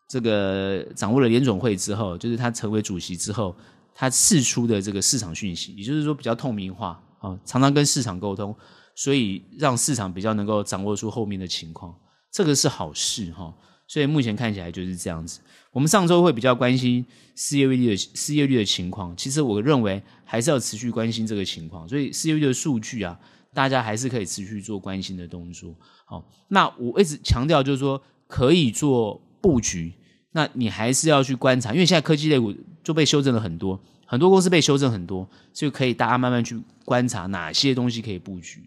[0.09, 3.55] 这个掌握了联准会之后，就是他成为主席之后。
[4.01, 8.57] 它释出的这个市场讯息，也就是说比较透明化啊，常常跟市场沟通，
[8.95, 11.95] 所以让市场比较能够掌握出后面的情况，
[12.33, 13.55] 这个是好事哈。
[13.87, 15.41] 所以目前看起来就是这样子。
[15.71, 17.05] 我们上周会比较关心
[17.37, 21.87] 失业率的失业率的情况，其实我认为还是要持续关心这个情况。
[21.87, 23.21] 所以失业率的数据啊，
[23.53, 25.75] 大家还是可以持续做关心的动作。
[26.07, 29.93] 好，那我一直强调就是说可以做布局。
[30.33, 38.63] 那你还是要去观察，因为现在科技类股就被修正了很多，很多公司被修正很多，所以可以大家慢慢去观察哪些东西可以布局，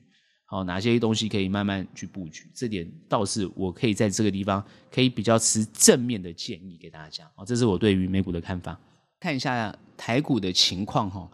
[0.46, 8.78] 好，哪些东西可以慢慢去布局，这点倒是我可以在这个地方可以比较持正面的建议给大家，好，这是我对于美股的看法。
[9.22, 11.30] 看一下台股的情况哈，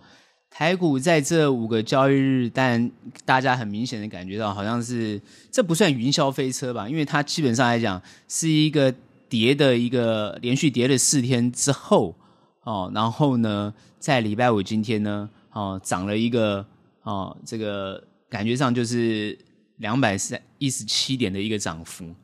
[0.52, 2.92] 台股在这五个交易日，但
[3.26, 5.20] 大家很明显的感觉到好像是
[5.52, 8.94] 这不算云霄飞车吧，因为它基本上来讲是一个。
[9.30, 12.18] 跌的一个连续跌了四天之后，
[12.64, 16.66] 哦，然后呢，在礼拜五今天呢，哦，涨了一个
[17.04, 19.38] 哦，这个感觉上就是
[19.78, 22.16] 两百三一十七点的一个涨幅，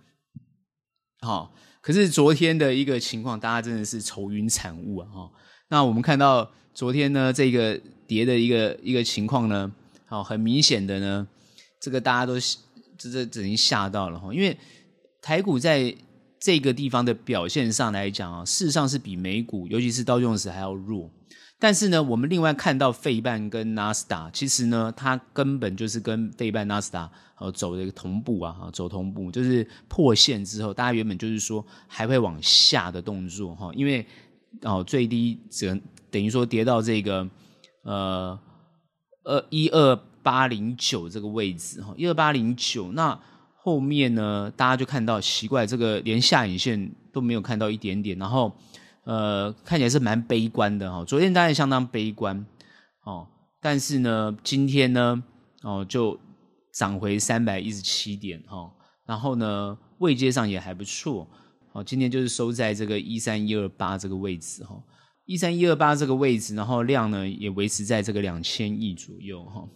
[1.21, 5.31] 好、哦，可是昨天的一个情况，大家真的是愁云惨雾啊，哈、哦。
[5.69, 9.71] 那我们看到昨天呢，这个跌的一个一个情况呢，
[10.09, 11.27] 哦，很明显的呢，
[11.79, 12.33] 这个大家都
[12.97, 14.57] 这这已经吓到了哈，因为
[15.21, 15.95] 台股在。
[16.45, 21.09] 这个地方的表现上来讲啊，事实上是比美股，尤其是道琼斯还要弱。
[21.57, 34.05] 但是呢，我们另外看到费半跟纳斯达，其实呢，它根本就是跟费半、纳斯达呃走的一个同步啊，走同步，就是破线之后，大家原本就是说还会往下的动作哈，因为
[34.61, 35.81] 哦最低只能
[36.11, 37.27] 等于说跌到这个
[37.81, 38.39] 呃
[39.23, 43.19] 二一二八零九这个位置哈，一二八零九那。
[43.65, 48.55] 后面呢，大家就看到奇怪，这个连下影线都没有看到一点点，然后
[49.05, 51.03] 呃，看起来是蛮悲观的哈。
[51.03, 52.45] 昨天当然相当悲观
[53.05, 53.27] 哦，
[53.59, 55.23] 但是呢，今天呢，
[55.63, 56.15] 哦就
[56.73, 58.71] 涨回三百一十七点哈，
[59.07, 61.27] 然后呢，位阶上也还不错
[61.73, 61.83] 哦。
[61.83, 64.79] 今天就是收在这个一三一二八这个位置哈，
[65.25, 69.67] 一三一二八这个位置，然后量呢也维持在这个两千亿左右哈。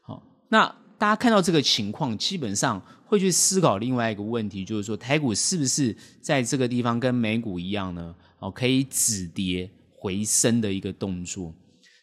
[0.00, 0.76] 好，那。
[0.98, 2.80] 大家看到这个情况，基本上
[3.12, 8.14] 会去思考另外一个问题，就是说台股是不是在这个地方跟美股一样呢？
[8.38, 11.54] 哦，可以止跌回升的一个动作。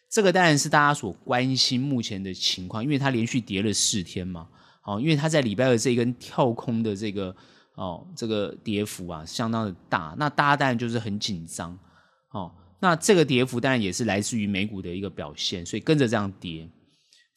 [0.08, 4.46] 这个当然是大家所关心目前的情况，因为它连续跌了四天嘛。
[4.84, 7.34] 哦，因为它在礼拜二这一根跳空的这个
[7.74, 11.76] 哦这个跌幅啊，相当的大，那大家当然就是很紧张。
[12.30, 16.70] 哦，那这个跌幅当然也是来自于美股的一个表现，所以跟着这样跌。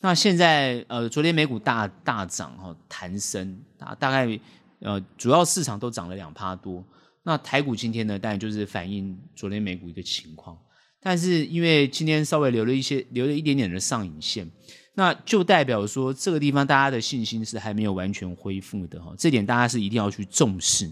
[0.05, 4.37] 那现在呃，昨天美股大大涨哈，弹升啊，大概
[4.79, 6.83] 呃，主要市场都涨了两趴多。
[7.23, 10.57] 那台股今天呢，当然就是反映昨天美股一个情况，
[10.99, 14.45] 但是因为今天稍微留了一些，留了一点点的上影线，
[14.95, 20.91] 那就代表说这个地方大家的信心是还没有完全恢复的哈，这点大家是一定要去重视。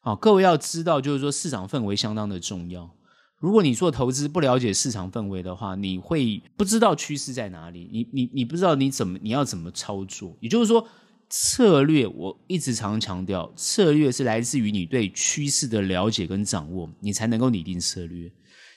[0.00, 2.94] 好，各位要知道，就是说市场氛围相当的重要。
[3.38, 10.34] 如果你做投资不了解市场氛围的话，你会不知道趋势在哪里，你你你不知道你怎么你要怎么操作。
[10.40, 10.88] 也就是说，
[11.28, 18.32] 策略我一直常强调，策略是来自于你对趋势的了解跟掌握，你才能够拟定策略。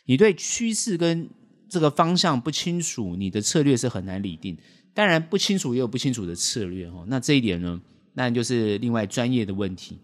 [0.06, 1.30] 你对趋势跟
[1.70, 4.58] 这个方向不清楚，你的策略是很难拟定。
[4.94, 7.06] 当然，不清楚也有不清楚的策略哈。
[7.08, 7.80] 那这一点呢，
[8.14, 10.00] 那就是另外专业的问题。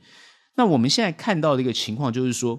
[0.55, 2.57] 那我们现在看到的一个情况就是说。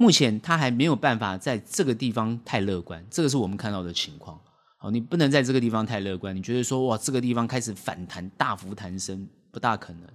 [0.00, 4.40] 目前他还没有办法在这个地方太乐观，这个是我们看到的情况。
[4.78, 6.34] 好，你不能在这个地方太乐观。
[6.34, 10.08] 你觉得说哇，这个地方开始反弹，大幅弹升，不大可能。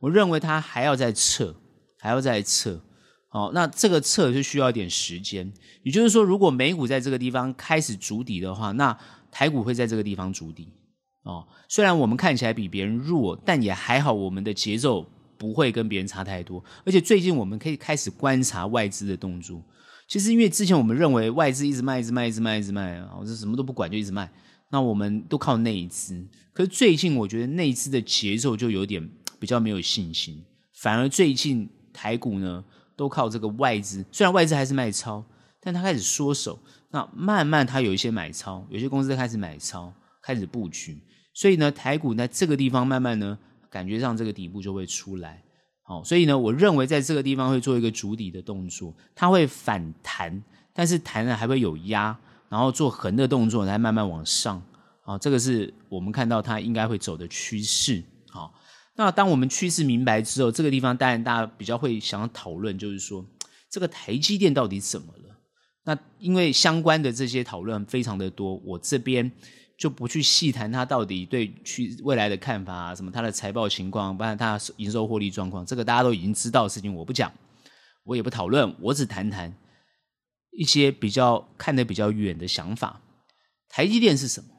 [0.00, 1.54] 我认为它还要再测，
[2.00, 2.82] 还要再测。
[3.28, 5.52] 好，那这个测就需要一点时间。
[5.84, 8.98] 也就是说，如果美股在这个地方开始筑底的话，那
[9.30, 10.72] 台股会在这个地方筑底。
[11.22, 15.06] 哦，虽然我们看起来比别人弱，但也还好，我们的节奏。
[15.42, 19.60] 不会跟别人差太多，而且最近我们可以开始观察外资的动作。
[20.06, 24.30] 其实因为之前我们认为外资一直卖，一直卖，一直卖，一直卖啊，我这什么都不管就一直卖，
[24.70, 26.24] 那我们都靠内资。
[26.52, 32.64] 可是最近我觉得内资的节奏就有点比较没有信心，反而最近台股呢
[32.96, 35.24] 都靠这个外资，虽然外资还是卖超，
[35.60, 36.56] 但他开始缩手，
[36.92, 41.02] 那慢慢他有一些买超，有些公司开始买超，开始布局，
[41.34, 43.36] 所以呢台股在这个地方慢慢呢
[43.72, 45.42] 感觉上这个底部就会出来。
[45.82, 50.40] 好，所以呢，我认为在这个地方会做一个筑底的动作，它会反弹，
[50.72, 52.16] 但是弹了还会有压，
[52.48, 54.62] 然后做横的动作，再慢慢往上。
[55.02, 58.04] 好，这个是我们看到它应该会走的趋势。
[58.30, 58.54] 好，
[58.94, 63.24] 那当我们趋势明白之后，这个地方当然大家比较会想要讨论，就是说
[63.70, 65.36] 这个台积电到底怎么了？
[65.84, 69.32] 那因为相关的这些讨论非常的多，我这边。
[69.82, 77.32] 就不去细谈他到底对去未来的看法啊，什么他的财报情况，包括他营收获利状况，这个大家都已经知道的事情，我不讲，
[78.04, 79.52] 我也不讨论，我只谈谈
[80.52, 83.02] 一些比较看得比较远的想法。
[83.68, 84.50] 台积电是什么？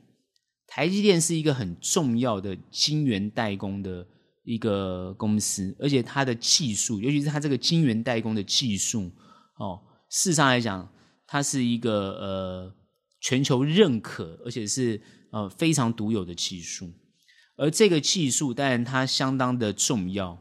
[0.68, 4.06] 台积电是一个很重要的晶圆代工的
[4.44, 9.10] 一个公司，而且它的技术，尤其是它这个晶圆代工的技术，
[9.58, 10.92] 哦，事实上来讲，
[11.26, 12.76] 它是一个呃。
[13.24, 15.00] 全球认可，而且是
[15.32, 16.92] 呃非常独有的技术，
[17.56, 20.38] 而这个技术当然它相当的重要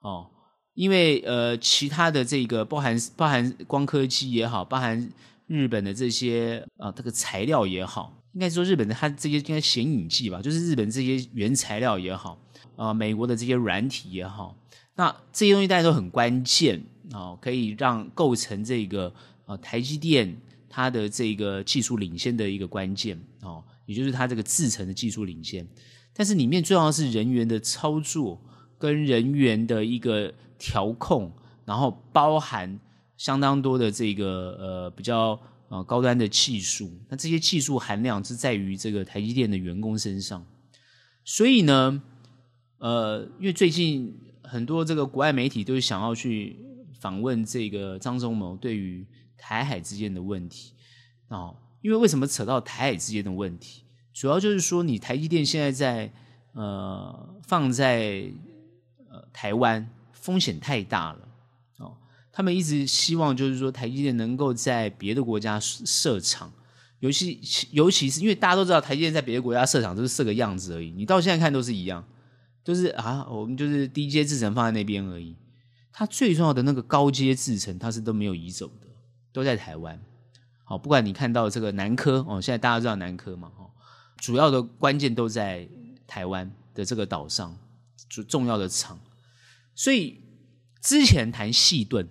[0.00, 0.30] 哦，
[0.72, 5.12] 因为呃其他的这个包含包含光刻机也好，包含
[5.46, 12.38] 日本的这些啊、这个材料也好，应该说日本的它这些应该显影剂吧，就是日本这些原材料也好，
[12.76, 14.56] 啊、美国的这些软体也好，
[14.94, 19.08] 那这些东西大家都很关键啊、可以让构成这个
[19.44, 20.34] 啊、呃、台积电。
[20.74, 25.68] 它的这个技术领先的一个关键哦，也就是它这个制程的技术领先，
[26.14, 28.40] 但是里面最重要的是人员的操作
[28.78, 31.30] 跟人员的一个调控，
[31.66, 32.80] 然后包含
[33.18, 40.42] 相当多的这个呃比较呃高端的技术，那这些技术含量是在于这个台积电的员工身上，
[41.22, 42.02] 所以呢，
[42.78, 46.56] 呃，因为最近很多这个国外媒体都想要去
[46.98, 49.06] 访问这个张忠谋，对于。
[49.42, 50.72] 台海之间的问题
[51.26, 53.82] 哦，因为为什么扯到台海之间的问题？
[54.12, 56.12] 主要就是说，你台积电现在在
[56.52, 58.30] 呃放在
[59.10, 61.28] 呃台湾风险太大了
[61.78, 61.96] 哦。
[62.30, 66.52] 他们一直希望就是说，台积电能够在别的国家设厂，
[67.00, 67.40] 尤其
[67.72, 70.92] 尤其是因为大家都知道，台积电在别的国家设厂都是设个样子而已。
[70.92, 72.04] 你到现在看都是一样，
[72.62, 75.34] 就是啊，我们就是低阶制程放在那边而已。
[75.90, 78.86] 它最重要的那个高阶制程，它是都没有移走的。
[79.32, 79.98] 都在台湾，
[80.64, 83.70] 好，不管你看到这个南科哦，现在大家知道南科嘛，哦，
[84.18, 85.66] 主要的关键都在
[86.06, 87.56] 台湾的这个岛上，
[88.08, 89.00] 重重要的厂，
[89.74, 90.20] 所以
[90.82, 92.06] 之前谈细盾，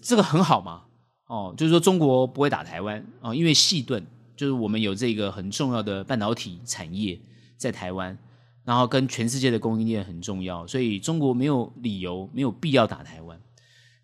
[0.00, 0.84] 这个很好嘛，
[1.26, 7.20] 哦，就是说中国不会打台湾哦，因为细盾就是我们有这个很重要的半导体产业
[7.56, 8.16] 在台湾，
[8.64, 13.40] 然后跟全世界的供应链很重要，所以中国没有理由、没有必要打台湾。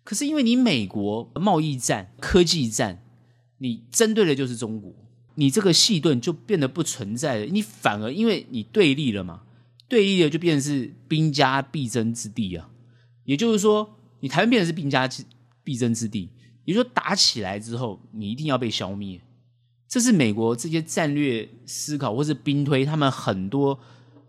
[0.09, 3.03] 可是因为你美国贸易战、科技战，
[3.59, 4.91] 你针对的就是中国，
[5.35, 7.45] 你这个细盾就变得不存在了。
[7.45, 9.43] 你反而因为你对立了嘛，
[9.87, 12.71] 对立了就变成是兵家必争之地啊。
[13.23, 15.07] 也就是说，你台湾变成是兵家
[15.63, 16.31] 必争之地，
[16.65, 19.21] 也就说打起来之后，你一定要被消灭。
[19.87, 23.79] 这是美国这些战略思考或是兵推，他们很多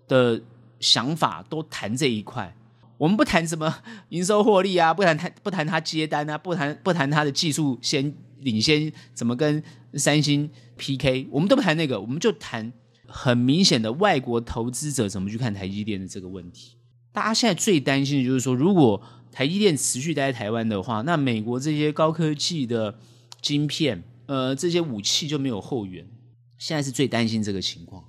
[0.07, 0.43] 的
[0.79, 2.55] 想法都谈这一块。
[3.01, 3.79] 我们不谈什么
[4.11, 9.63] 营收获利啊， 不谈他不谈他接单啊，不谈不谈他的技术先领先怎么跟
[9.95, 12.71] 三星 PK，我们都不谈那个，我们就谈
[13.07, 16.77] 很明显的外国投资者怎么去看台积电的这个问题。
[17.11, 22.99] 大家现在最担心的就是说，如果台积电持续待在台湾的话，那美国这些高科技的
[23.41, 26.07] 晶片，呃，这些武器就没有后援。
[26.59, 28.05] 现在是最担心这个情况。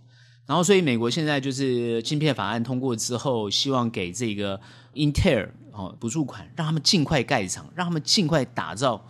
[0.51, 4.59] 然后，所以美国现在就是晶片法案通过之后，希望给这个
[4.95, 9.01] Intel 哦补助款，让他们尽快盖厂，让他们尽快打造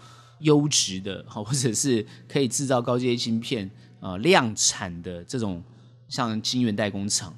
[0.42, 3.66] 优质的，或者是可以制造高阶晶片
[4.00, 5.64] 啊、呃、量产的这种
[6.08, 7.36] 像晶圆代工厂。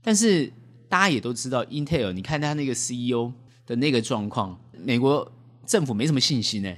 [0.00, 0.52] 但是
[0.88, 3.32] 大家也都知道，Intel 你看他那个 CEO
[3.66, 5.32] 的那个状况，美国
[5.66, 6.72] 政府没什么信心呢。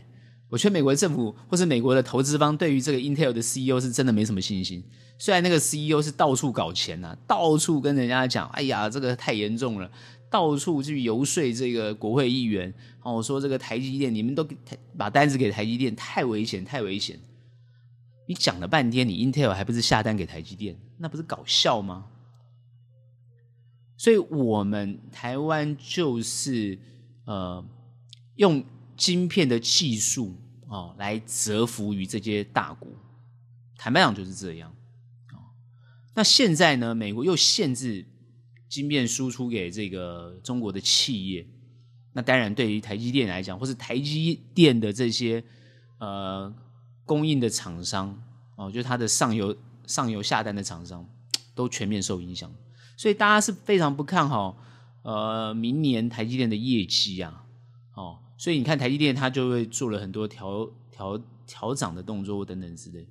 [0.51, 4.83] 我觉得美国政府或是美国的投资方对于这个 Intel 的 CEO 是真的没什么信心。
[5.17, 9.89] 虽然那个 CEO 是到处搞钱呐、到处跟人家讲，哎呀，这个太严重了，
[10.29, 14.45] 到处去游说这个国会议员，哦，说这个台积电，你们都
[14.99, 17.17] 把单子给台积电，太危险，太危险。
[18.27, 22.07] 你讲了半天，你 Intel 还不是下单给台积电，那不是搞笑吗？
[23.97, 26.77] 所以，我们台湾就是
[27.27, 27.65] 呃
[28.35, 28.65] 用。
[29.01, 30.37] 晶片的技术
[30.69, 32.87] 哦来折服于这些大国。
[33.79, 34.71] 坦白讲就是这样。
[36.15, 38.05] 那现在呢，美国又限制
[38.69, 41.47] 晶片输出给这个中国的企业。
[42.13, 45.43] 那当然，对于台积电来讲，或是台积电的这些
[45.99, 46.53] 呃
[47.07, 48.23] 供应的厂商
[48.57, 51.09] 哦，就它的上游上游下单的厂商，
[51.55, 52.53] 都全面受影响。
[52.99, 54.59] 所以大家是非常不看好
[55.05, 57.47] 呃明年台积电的业绩啊。
[57.95, 63.07] 哦，所以你看台积电，它就会做了很多调调调涨的动作等等之类。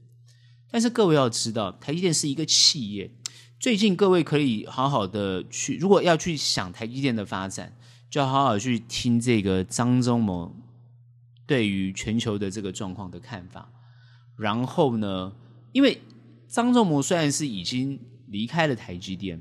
[0.72, 3.12] 但是各位要知道，台积电是一个企业。
[3.60, 7.76] 最近各位可以好好的去，如果要去想台积电的发展。
[8.10, 10.52] 就要好好去听这个张忠谋
[11.46, 13.72] 对于全球的这个状况的看法。
[14.36, 15.32] 然后呢，
[15.74, 16.02] 因为
[16.48, 19.40] 张忠谋虽然是已经离开了台积电，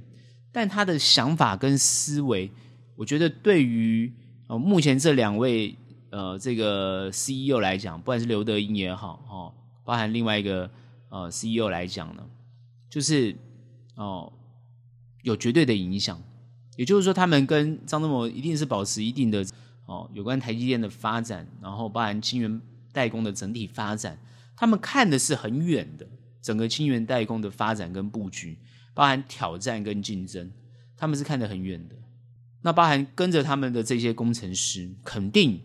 [0.53, 2.51] 但他的想法跟思维，
[2.95, 4.13] 我觉得对于
[4.49, 5.77] 呃目前这两位
[6.11, 10.69] 呃这个 CEO 来讲，不管是刘德英也好，哦，包含另外一个
[11.11, 12.27] 呃 CEO 来讲呢，
[12.91, 13.37] 就是
[13.95, 14.33] 哦
[15.23, 16.21] 有绝对的影响。
[16.77, 19.45] 也就是说，他们跟张忠谋一定是保持一定的
[19.87, 22.61] 哦，有关台积电的发展，然后包含晶圆
[22.93, 24.17] 代工的整体发展，
[24.57, 26.07] 他们看的是很远的，
[26.41, 28.57] 整个晶圆代工的发展跟布局，
[28.95, 30.49] 包含挑战跟竞争，
[30.97, 31.97] 他们是看得很远的。
[32.63, 35.61] 那包含跟着他们的这些工程师，肯定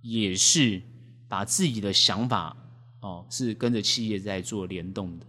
[0.00, 0.80] 也是
[1.28, 2.56] 把自己的想法
[3.00, 5.26] 哦，是跟着企业在做联动的。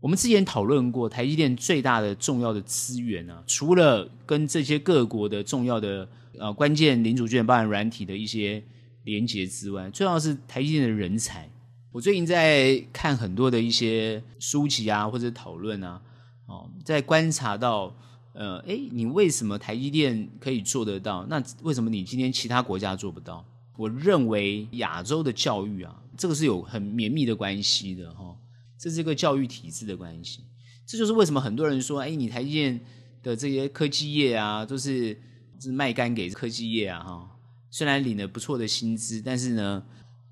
[0.00, 6.06] 我们之前讨论过，台积电最大的重要的资源啊，除了跟这些各国的重要的
[6.38, 8.62] 呃关键零组件、包含软体的一些
[9.04, 11.50] 连接之外，重要是台积电的人才。
[11.90, 16.02] 我最近在看很多的一些书籍啊，或者讨论啊，
[16.46, 17.96] 哦，在观察到，
[18.34, 21.24] 呃，哎，你为什么台积电可以做得到？
[21.30, 23.44] 那为什么你今天其他国家做不到？
[23.76, 28.36] 我认为亚洲的教育啊，这个是有很绵密的关系的，哈。
[28.76, 30.40] 这是一个教育体制的关系，
[30.84, 32.78] 这就是为什么很多人说，哎，你台积电
[33.22, 35.18] 的这些科技业啊，都是
[35.58, 37.30] 是卖干给科技业啊，哈，
[37.70, 39.82] 虽然领了不错的薪资，但是呢，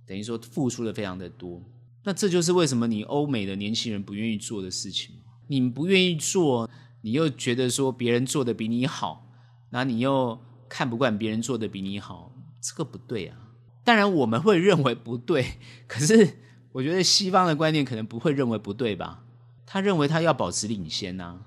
[0.07, 1.63] 等于说付出了非常的多。
[2.05, 5.15] 那这就是为什么你欧美的年轻人不愿意做的事情。
[5.47, 6.69] 你不愿意做，
[7.03, 9.29] 你又觉得说别人做的比你好，
[9.71, 13.37] 那你又看不惯别人做的比你好，这个不对啊。
[13.85, 16.39] 当然我们会认为不对， 可是。
[16.75, 19.25] 我觉得西方的观念可能不会认为不对吧？
[19.67, 21.43] 他认为他要保持领先呐、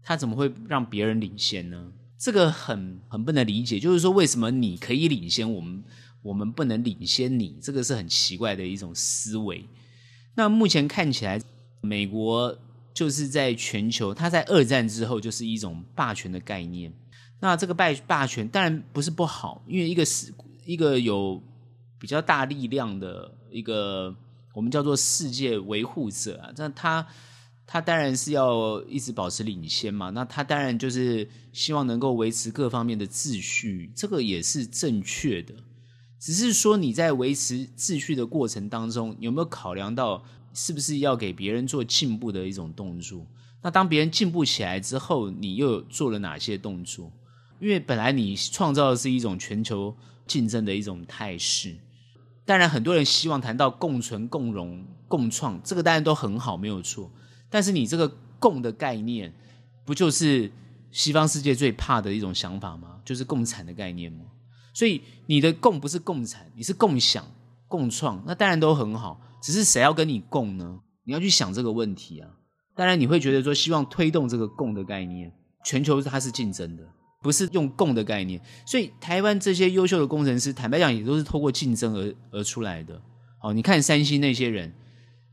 [0.00, 1.90] 他怎么会让别人领先呢？
[2.16, 3.80] 这个很很不能理解。
[3.80, 5.82] 就是说，为什么你可以领先我们，
[6.22, 7.58] 我们不能领先你？
[7.60, 9.68] 这个是很奇怪的一种思维。
[10.36, 11.42] 那目前看起来，
[11.80, 12.56] 美国
[12.94, 16.90] 就是在全球，它在二战之后就是一种霸权的概念。
[17.40, 20.32] 那这个霸霸权当然不是不好，因为一个是
[20.64, 21.42] 一个有
[21.98, 24.16] 比较大力量的一个。
[24.54, 27.04] 我们叫做世界维护者啊，那他
[27.66, 35.52] 他当然是要一直保持领先嘛，那他当然就是希望能够维持各方面的秩序，这个也是正确的。
[36.20, 40.24] 只是说你在维持秩序的过程当中，有没有考量到
[40.54, 43.26] 是不是要给别人做进步的一种动作？
[43.60, 47.12] 那当别人进步起来之后，你又做了哪些动作？
[47.60, 49.96] 因为本来你创造的是一种全球
[50.26, 51.76] 竞争的一种态势。
[52.44, 57.10] 当然，很多人希望谈到共存、共荣、共创，这个当然都很好，没有错。
[57.48, 58.06] 但是你这个
[58.38, 59.32] “共”的概念，
[59.86, 60.52] 不就是
[60.90, 63.00] 西方世界最怕的一种想法吗？
[63.02, 64.26] 就是共产的概念吗？
[64.74, 67.24] 所以你的“共”不是共产，你是共享、
[67.66, 69.18] 共创，那当然都很好。
[69.44, 70.80] 只是谁要跟你共呢？
[71.04, 72.30] 你要去想这个问题啊。
[72.74, 75.30] 当然，你会觉得说，希望推动这个“共”的概念，
[75.64, 76.82] 全球它是竞争的。
[77.22, 83.00] 不是用共的概念，所以台湾这些优秀的工程师，坦白讲也都是透过竞争而而出来的。
[83.42, 84.74] 哦，你看三星那些人，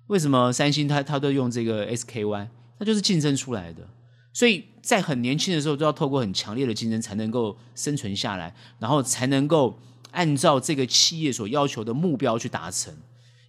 [0.07, 2.47] 为什么三星他他都用这个 SKY？
[2.79, 3.85] 那就是竞争出来的。
[4.31, 9.77] 所以在很年轻的时候，都要透过很强烈的竞争才能够生存下来，然后才能够
[10.11, 12.93] 按照这个企业所要求的目标去达成。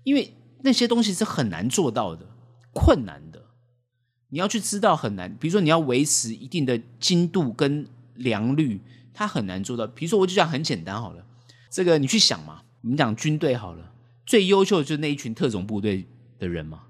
[0.02, 2.26] 因为那些东西是很难做到的，
[2.72, 3.42] 困难的。
[4.28, 8.80] 你要去知道很难，比如说你要维持一定的精度跟良率，
[9.12, 9.86] 它很难做到。
[9.86, 11.26] 比如说，我就讲很简单好了，
[11.70, 13.92] 这个你去想嘛，你讲军队好了，
[14.24, 16.06] 最优秀的就是那一群特种部队
[16.38, 16.84] 的人嘛，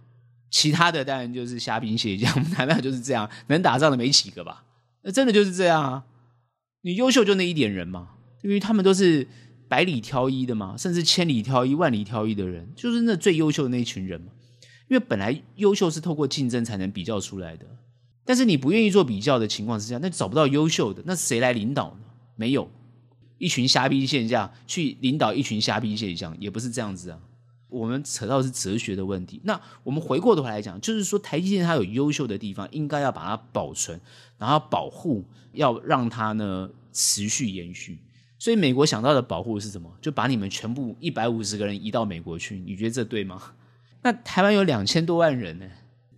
[0.51, 3.29] 其他的当然就是虾兵蟹将， 难道就是这样？
[3.49, 4.65] 能打仗的没几个吧？
[5.03, 6.05] 那真的就是这样啊！
[6.83, 8.11] 你优秀就那一点人嘛，
[8.43, 9.27] 因为他们都是
[9.73, 14.27] 百里挑一的嘛，甚至千里挑一、万里挑一的人，就是那最优秀的那一群人嘛。
[14.89, 17.65] 因为本来优秀是透过竞争才能比较出来的。
[18.23, 22.05] 但是你不愿意做比较的情况之下，那找不到优秀的，那谁来领导呢？
[22.37, 22.71] 没有，
[23.39, 27.19] 一群虾兵蟹将去领导一群虾兵蟹将，也不是这样子啊。
[27.71, 29.41] 我们扯到是哲学的问题。
[29.45, 33.99] 那我们回过头来讲，就是说台积电它有优秀的地方，应该要把它保存，
[34.37, 37.99] 然后保护，要让它呢持续延续。
[38.43, 39.89] 所以美国想到的保护是什么？
[40.01, 42.59] 就把你们全部一百五十个人移到美国去。
[42.59, 43.41] 你觉得这对吗？
[44.03, 45.67] 那台湾有两千多万人呢，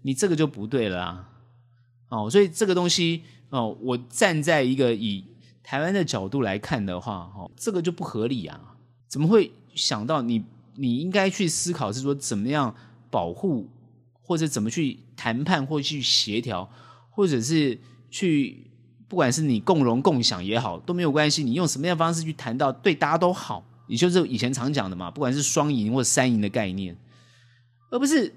[0.01, 1.29] 你这个就不对了啊。
[2.09, 5.23] 哦，所以这个东西哦，我站在一个以
[5.63, 8.75] 台湾的角度来看的话，哦，这个就不合理啊。
[9.07, 10.43] 怎么会想到你？
[10.77, 12.75] 你应该去思考是说怎么样
[13.11, 13.69] 保护，
[14.23, 16.71] 或者怎么去谈判，或去协调，
[17.11, 17.79] 或者是
[18.11, 18.71] 去，
[19.09, 21.43] 不管是你共荣共享也好，都没有关系。
[21.45, 26.97] 你用什么样的方式去谈到对大家都好，也就是以前常讲的嘛，不管是双赢或三赢的概念，
[27.91, 28.35] 而不是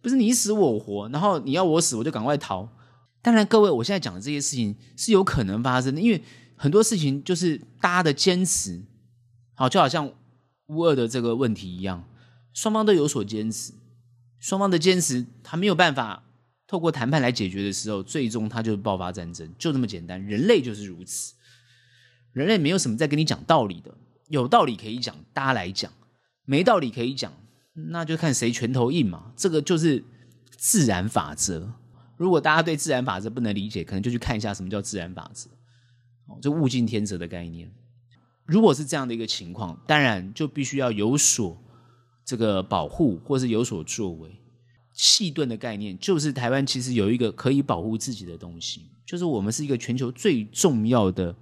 [0.00, 2.68] 不是你死我活，然后你要我死我就赶快逃。
[3.22, 6.22] 当然，各位，我现在讲的这些事情是有可能发生的，因为
[6.56, 8.82] 很多事情就是大家的坚持，
[9.54, 10.12] 好，就好像。
[10.68, 12.02] 乌俄的这个问题一样，
[12.52, 13.72] 双方都有所坚持，
[14.40, 16.24] 双方的坚持他没有办法
[16.66, 20.20] 透过谈判来解决的时候，最终它就是爆发战争，就这么简单。
[20.24, 21.34] 人类就是如此，
[22.32, 23.94] 人类没有什么在跟你讲道理的，
[24.28, 25.90] 有道理可以讲，大家来讲；
[26.44, 27.32] 没道理可以讲，
[27.90, 29.32] 那就看谁拳头硬嘛。
[29.36, 30.04] 这个就是
[30.56, 31.72] 自然法则。
[32.16, 35.48] 如果大家对自然法则不能理解，可能就去看一下什么叫自然法则，
[36.26, 37.70] 哦，就物竞天择的概念。
[38.44, 41.56] 如果是这样的一个情况，当然就必须要有所
[42.24, 44.40] 这个保护，或是有所作为。
[44.96, 51.32] 细盾的概念就是台湾其实有一个可以保护自己的东西，就是我们是一个全球最重要的、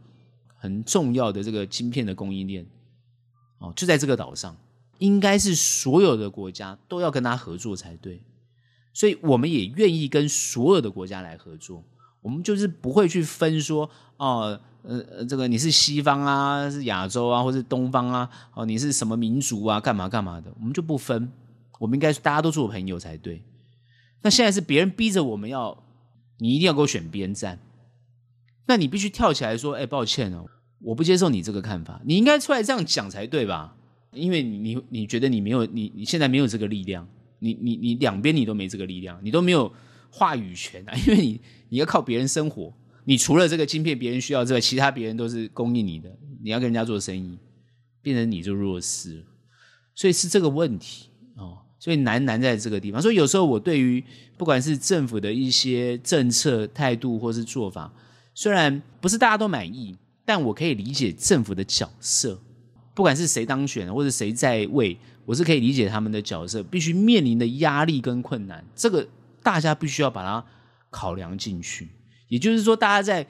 [0.59, 2.67] 很重要的这个晶片的供应链。
[3.59, 4.55] 哦，就在这个岛上，
[4.99, 8.21] 应该是所有的国家都要跟他合作才对。
[8.93, 11.83] 所以我们也愿意跟所有的国家来合作，
[12.21, 13.89] 我们就是不会去分说
[14.19, 14.61] 哦。
[14.87, 18.29] 呃呃，这个你是西方啊，是亚洲啊，或是东方啊？
[18.53, 19.81] 哦，你是什么民族啊？
[19.81, 20.53] 干嘛干嘛的？
[20.61, 21.33] 我们就不分，
[21.79, 23.43] 我们应该大家都做朋友才对。
[24.23, 25.85] 那现在是别人逼着我们要，
[26.39, 27.59] 你一定要给我选边站，
[28.67, 30.47] 那你必须跳起来说：“哎，抱歉哦，
[30.81, 33.77] 我不接受你这个看法。”你应该出来这样讲才对吧？
[34.13, 37.07] 因为你你你觉得你没有你你现在没有这个力量，
[37.41, 39.71] 你你你两边你都没这个力量，你都没有
[40.11, 42.73] 话语权啊， 因为你你要靠别人生活。
[43.05, 46.17] 你除了这个晶片别人需要之外，其他别人都是供应你的。
[46.43, 47.39] 你要跟人家做生意，
[48.01, 49.23] 变成你就弱势，
[49.95, 51.09] 所以是这个问题。
[51.85, 53.03] 所以难难在这个地方。
[53.03, 54.03] 所以有时候我对于
[54.39, 57.93] 不管是政府的一些政策态度或是做法，
[58.33, 62.41] 虽然不是大家都满意，但我可以理解政府的角色。
[62.95, 68.65] 不管是谁当选或者谁在位，我是可以理解他们的角色必须面临的压力跟困难。
[68.75, 69.07] 这个
[69.43, 70.43] 大家必须要把它
[70.89, 71.91] 考量进去。
[72.29, 73.27] 也就是说，大家在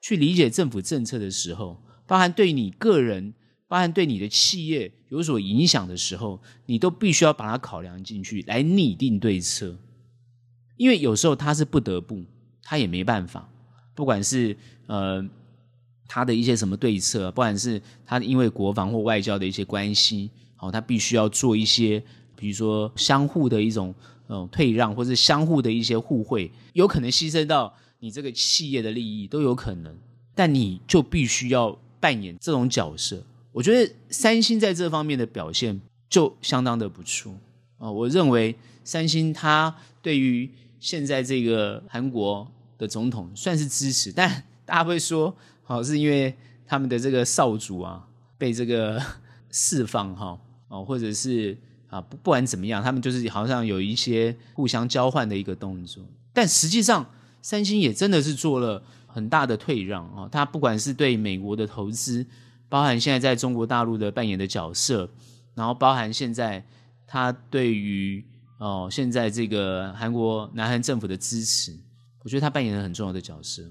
[0.00, 3.34] 去理解政府政策的时候，包含对你个人、
[3.68, 9.76] 包含对你的企业有所影响的时候，你都必须要把它考量进去，来拟定对策。
[10.76, 12.24] 因为有时候他是不得不，
[12.62, 13.48] 他也没办法。
[13.94, 14.56] 不管是
[14.86, 15.24] 呃
[16.06, 22.02] 他的一些什么对策，不管是他因为国防或外交的一些关系，好，他必须要做一些，
[22.34, 23.94] 比如说相互的一种
[24.28, 27.74] 嗯退让，或者相互的一些互惠，有可能牺牲到。
[28.00, 29.92] 你这个企业的利益都有可能，
[30.32, 33.20] 但你就必须要扮演这种角色。
[33.52, 37.34] 我觉得三星在这方面的表现就相当的不错
[37.78, 37.90] 啊。
[37.90, 42.46] 我认为三星它对于现在这个韩国
[42.76, 46.34] 的总统算是支持，但大家会说，好是因为
[46.66, 49.02] 他们的这个少主啊被这个
[49.50, 50.38] 释放哈
[50.68, 51.56] 哦，或者是
[51.88, 57.06] 啊不不管怎么样，他们就是好像有一些互相交换的一个动作，但实际上。
[57.40, 60.28] 三星也真的是做了很大的退让啊！
[60.30, 62.26] 它不管是对美国的投资，
[62.68, 65.10] 包含现在在中国大陆的扮演的角色，
[65.54, 66.64] 然后包含现在
[67.06, 68.24] 他对于
[68.58, 71.78] 哦现在这个韩国南韩政府的支持，
[72.22, 73.62] 我觉得他扮演了很重要的角色，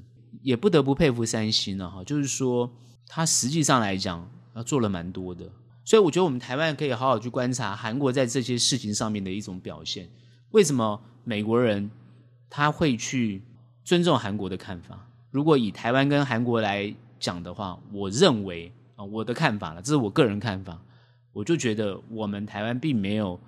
[0.42, 2.04] 也不得不佩服三星了哈。
[2.04, 2.72] 就是说，
[3.08, 5.50] 他实际上来讲，要做了蛮多的，
[5.84, 10.10] 所以我觉得我们台湾可以好好去观察韩国在这些事情上面的一种表现。
[10.52, 11.90] 为什么美国人
[12.50, 13.44] 他会去？
[13.88, 15.08] 尊重韩国的看法。
[15.32, 20.84] 如果以台湾跟韩国来讲的话，我认为啊，我的看法了，这是我个人看法。
[21.32, 23.40] 我就觉得我们台湾并没有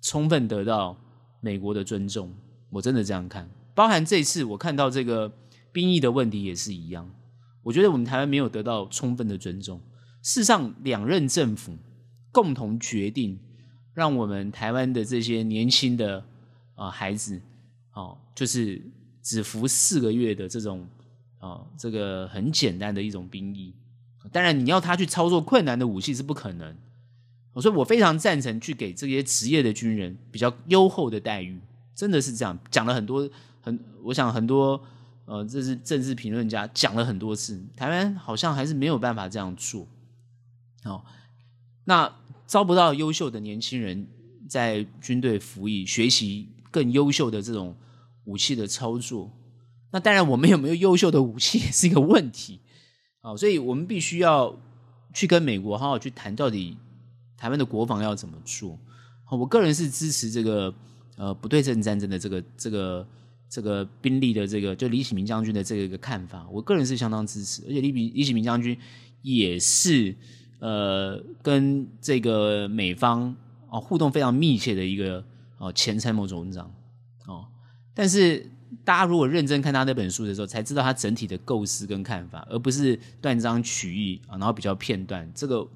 [0.00, 0.96] 充分得到
[1.40, 2.32] 美国的尊重。
[2.70, 3.50] 我真的这样看。
[3.74, 5.32] 包含这次我看到这个
[5.72, 7.10] 兵役的问题也是一样。
[7.64, 9.80] 我觉得我们台湾没有得到充分的尊重。
[10.22, 11.76] 事实上，两任政府
[12.30, 13.40] 共同决定，
[13.92, 16.24] 让我们台湾的这些年轻的
[16.76, 17.42] 啊孩子，
[17.94, 18.80] 哦，就是。
[19.22, 20.88] 只服四个月的这种
[21.40, 23.76] 啊，这个很简单的一种兵役，
[24.32, 26.76] 当然，你要他去操作困难的武器是不可能。
[27.60, 31.60] 所以我非常赞成去给这些职业的军人比较优厚的待遇，
[31.94, 32.56] 真的是这样。
[32.70, 33.28] 讲了很多，
[33.60, 34.80] 很，我想很多，
[35.24, 39.86] 呃，这是政治评论家讲了很多次，台湾好像还是没有办法这样做。
[40.84, 41.04] 哦，
[41.84, 42.10] 那
[42.46, 44.06] 招不到优秀的年轻人
[44.48, 47.74] 在军队服役，学习更优秀的这种
[48.24, 49.30] 武器的操作，
[49.90, 52.60] 那当然我们有没有优秀的武器也是一个问题。
[53.22, 54.54] 哦，所以我们必须要
[55.12, 56.76] 去跟美国好好去谈到底。
[57.36, 58.78] 台湾的国防要怎么做？
[59.30, 60.74] 我个人是支持这个
[61.16, 63.08] 呃不对称战争的这个这个
[63.48, 68.76] 这个兵力的这个就李启明将军的这个一个看法，我个人是相当支持，而且李李启明将军
[69.22, 70.14] 也是
[70.58, 73.34] 呃跟这个美方
[73.70, 75.24] 哦互动非常密切的一个
[75.56, 76.70] 哦前参谋总长
[77.26, 77.46] 哦，
[77.94, 78.50] 但是
[78.84, 85.68] 大家如果认真看他那本书的时候，才知道他整体的构思跟看法，而不是断章取义啊，然后比较片段这个。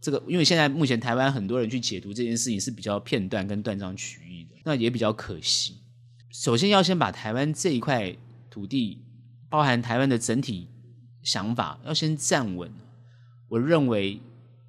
[0.00, 5.76] 这个，因为现在目前台湾很多人去解读这件事情是比较片段跟断章取义的，那也比较可惜。
[6.30, 8.14] 首先要先把台湾这一块
[8.50, 9.02] 土地，
[9.48, 10.68] 包含台湾的整体
[11.22, 12.70] 想法，要先站稳。
[13.48, 14.20] 我认为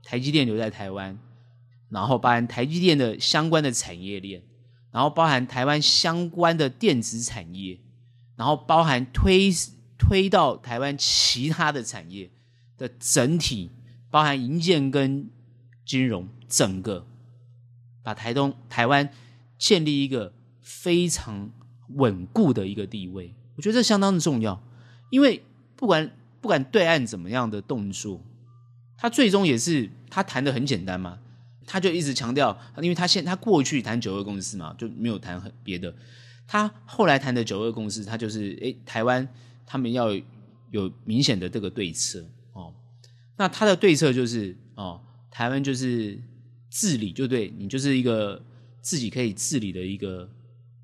[0.05, 1.19] 台积电留在台湾，
[1.89, 4.41] 然后包含台积电的相关的产业链，
[4.95, 7.77] 然后包含台湾相关的电子产业，
[8.37, 9.51] 然后包含推
[9.97, 12.31] 推到台湾其他的产业
[12.77, 13.71] 的整体。
[14.09, 15.29] 包含银建跟
[15.85, 17.05] 金融，整个
[18.01, 19.09] 把台东、台湾
[19.57, 20.31] 建立一个
[20.61, 21.51] 非常
[21.95, 24.63] 稳固的一个地位，我觉得这相当的重要。
[25.09, 25.43] 因为
[25.75, 28.21] 不管不管对岸怎么样的动作，
[28.95, 31.19] 他最终也是他谈的很简单嘛，
[31.65, 35.93] 他就一直强调，因为他现他过去谈九二共识嘛，就没有谈很别的。
[36.47, 39.27] 他后来谈的九二共识，他就是诶，台湾
[39.65, 40.13] 他们要
[40.69, 42.73] 有明显的这个对策哦。
[43.35, 45.01] 那他的对策就是哦，
[45.31, 46.19] 台湾就是
[46.69, 48.39] 治理，就对你就是一个
[48.81, 50.29] 自己可以治理的一个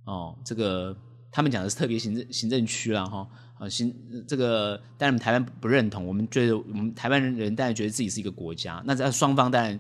[0.06, 0.98] 哦，这个
[1.32, 3.30] 他们讲的是特别行政行政区啦哈
[3.60, 3.94] 啊行
[4.28, 9.80] 这个，当然台湾不认同，我们觉得我们台湾人当然觉得自己是一个国家，那这双方当然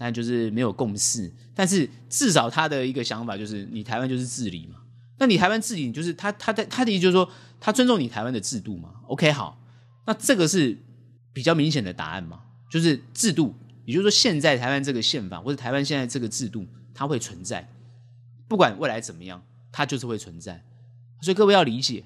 [0.00, 4.78] 但就是没有共识，但是至少他的一个想法就是你台湾就是治理嘛，
[5.18, 7.30] 那你台湾治理你就是他他的他的意思就是说
[7.60, 9.60] 他尊重你台湾的制度嘛，OK 好，
[10.06, 10.78] 那这个是。
[11.32, 17.70] 比较明显的答案嘛，就是制度，也就是说，现在台湾这个宪法或者台湾现在这个制度，它会存在，
[18.48, 19.40] 不管未来怎么样，
[19.70, 20.60] 它就是会存在。
[21.22, 22.02] 所以各位要理解，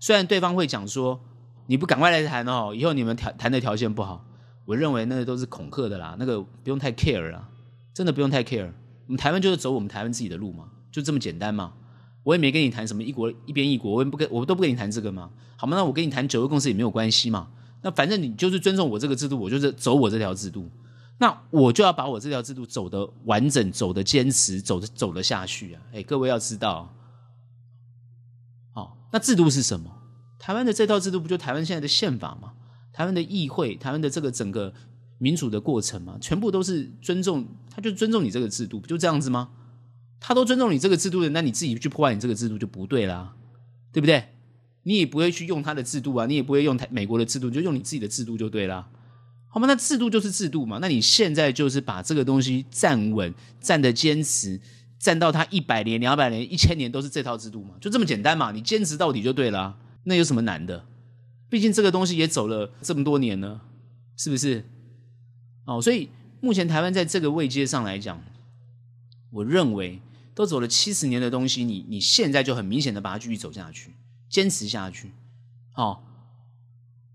[0.00, 1.24] 虽然对方会讲说
[1.66, 4.26] 你不赶快来谈哦，以后你们谈谈的条件不好，
[4.66, 7.48] 我认为那个都是恐吓的啦，那个不用太 care 啦，
[7.94, 8.70] 真的不用太 care。
[9.06, 11.72] 我们台湾就是走我们台湾自己的路嘛，就这么简单嘛。
[12.24, 15.76] 我也没跟你谈什么一国一边一国，我也不跟我都不跟你谈这个嘛，好吗？
[15.76, 17.48] 那我跟你谈九个共识也没有关系嘛。
[17.82, 20.68] 那反正你就是尊重我这个制度，我就是走我这条制度，
[21.18, 25.82] 那我就要把我这条制度走得完整，走得坚持，走得走得下去啊！
[25.92, 26.92] 哎，各位要知道，
[28.72, 29.88] 哦，那制度是什么？
[30.40, 32.54] 台湾的这套制度不就台湾现在的宪法吗？
[32.96, 34.72] 台湾的议会，台湾的这个整个
[35.18, 36.16] 民主的过程吗？
[36.18, 39.50] 全部都是尊重，他就尊重你这个制度，不就这样子吗？
[40.18, 43.34] 他都尊重你这个制度的，那你自己去破坏你这个制度就不对啦，
[43.92, 44.30] 对不对？
[44.84, 48.88] 你也不会去用他的制度啊，你也不会用台美国的制度，就用你自己的制度就对了，
[49.48, 49.66] 好吗？
[49.66, 50.78] 那制度就是制度嘛。
[50.80, 54.58] 那你现在就是把这个东西站稳，站得坚持，
[54.98, 58.52] 站到他一百年、两百年、一千年都是这套制度嘛，就这么简单嘛。
[58.52, 60.86] 你坚持到底就对了，那有什么难的？
[61.48, 63.62] 毕竟这个东西也走了这么多年了，
[64.16, 64.64] 是不是？
[65.64, 68.22] 哦，所以目前台湾在这个位阶上来讲，
[69.30, 70.00] 我认为
[70.34, 73.92] 都走了七十年的东西，你你现在就很明显的把它继续走下去。
[74.28, 75.12] 坚持下去，
[75.76, 76.02] 哦，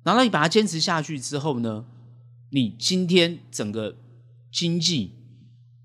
[0.02, 1.86] 然后你把它坚持下去之后呢，
[2.52, 3.98] 你今天整个
[4.50, 5.12] 经济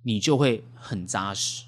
[0.05, 1.65] 你就会很扎实，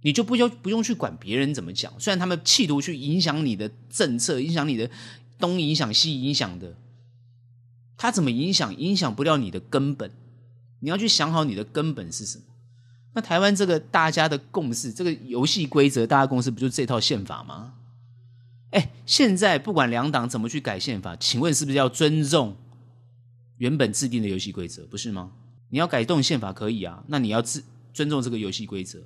[0.00, 1.92] 你就不用不用去管别人怎么讲。
[2.00, 4.90] 虽然他们企图去影响你的政策，影响你的
[5.38, 6.76] 东影响西影响的，
[7.96, 8.76] 他怎么影响？
[8.76, 10.10] 影响不了你的根本。
[10.80, 12.44] 你要去想好你的根本是什么。
[13.14, 17.74] 那台湾这个大家的共识，这个游戏规则，大家共识不就这套宪法吗？
[18.70, 22.56] 哎，现在不管两党怎么去改宪法，请问是不是要尊重
[23.56, 24.86] 原本制定的游戏规则？
[24.86, 25.32] 不是吗？
[25.70, 29.00] 你要改动宪法可以啊，那你要自尊重这个游戏规则，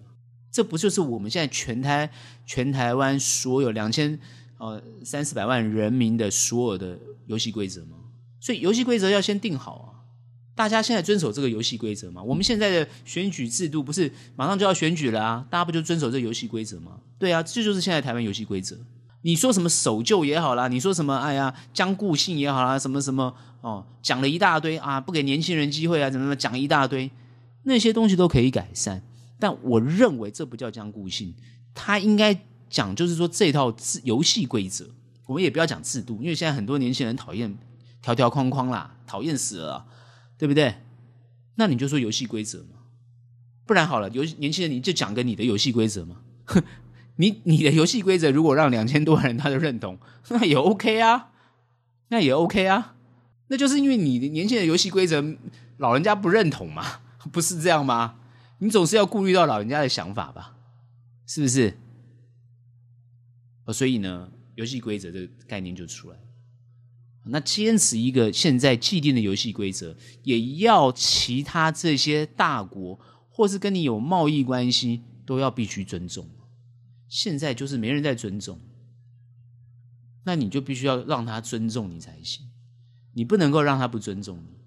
[0.50, 2.10] 这不就是我们现在全台
[2.44, 4.18] 全台湾所有两千
[4.62, 6.96] 呃三四百万人民的所有的
[7.26, 7.96] 游戏规则吗？
[8.40, 10.06] 所以游戏规则要先定好啊，
[10.54, 12.22] 大家现在遵守这个游戏规则吗？
[12.22, 17.00] 我们现在的选举制度不是马上就要选举了啊，大家不就遵守这游戏规则吗？
[17.18, 18.76] 对啊，这就是现在台湾游戏规则。
[19.22, 27.10] 你说什么守旧也好啦，你说什么哎呀僵固性也好啦，什么什么哦，讲了一大堆啊，不给年轻人机会啊，怎么怎么讲一大堆，
[27.64, 29.02] 那些东西都可以改善。
[29.38, 31.34] 但我认为这不叫僵固性，
[31.74, 32.32] 他应该
[32.72, 34.88] 讲就是说这套制游戏规则，
[35.26, 37.58] 我们也不要讲制度，因为现在很多年轻人讨厌
[38.00, 39.86] 条条框框啦，讨厌死了，
[40.38, 40.76] 对不对？
[41.56, 42.80] 那你就说游戏规则嘛，
[43.66, 46.16] 不然好了，游年轻人你就讲个你的游戏规则嘛。
[46.46, 46.62] 哼，
[47.16, 49.98] 你你的游戏规则如果让两千多人他都认同，
[50.30, 51.28] 那也 OK 啊，
[52.08, 52.94] 那也 OK 啊，
[53.48, 55.22] 那就是因为你的年轻人游戏规则
[55.76, 57.00] 老人家不认同嘛，
[57.30, 58.14] 不是这样吗？
[58.60, 60.54] 你总是要顾虑到老人家的想法吧，
[61.26, 61.76] 是不是？
[63.70, 66.16] 所以呢，游戏规则这个概念就出来。
[67.26, 69.94] 那坚持一个现在既定的游戏规则，
[70.24, 72.98] 也要其他这些大国
[73.28, 76.28] 或是跟你有贸易关系都要必须尊重。
[77.06, 78.58] 现在就是没人在尊重，
[80.24, 82.46] 那你就必须要让他尊重你才行。
[83.14, 84.58] 你不能够让他不尊重你。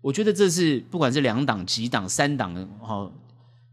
[0.00, 3.12] 我觉得这是不管是两党、几党、三党的哈，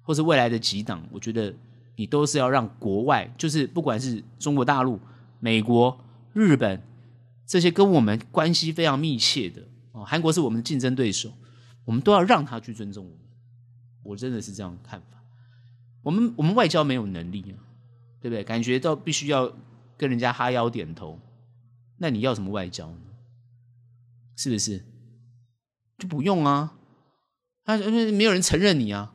[0.02, 1.56] 或是未来的几党，我觉得
[1.96, 5.00] 你都是要让国外，就是不管是中国大陆、
[5.40, 5.98] 美国、
[6.34, 6.82] 日本。
[7.48, 9.62] 这些跟我们关系非常密切的
[9.92, 11.34] 哦，韩国是我们的竞争对手，
[11.84, 13.20] 我们都要让他去尊重我们。
[14.04, 15.22] 我真的是这样看法。
[16.02, 17.60] 我们我们外交没有能力啊，
[18.22, 18.42] 对不对？
[18.42, 19.52] 感觉到必须要
[19.98, 21.20] 跟人家哈腰点头，
[21.98, 23.02] 那你要什么外交呢？
[24.38, 24.86] 是不是？
[25.98, 26.78] 就不用啊，
[27.66, 29.14] 他没有人承认你啊，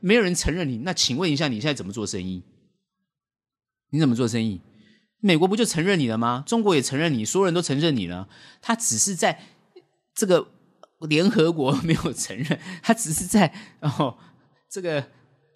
[0.00, 2.42] 没有人承认你，那请问一下，你现在怎么做生意？
[3.90, 4.60] 你怎么做生意？
[5.18, 6.42] 美国不就承认你了吗？
[6.46, 8.28] 中国也承认你，所有人都承认你了。
[8.62, 9.42] 他只是在
[10.14, 10.48] 这个
[11.00, 14.16] 联合国没有承认，他只是在哦
[14.70, 15.06] 这个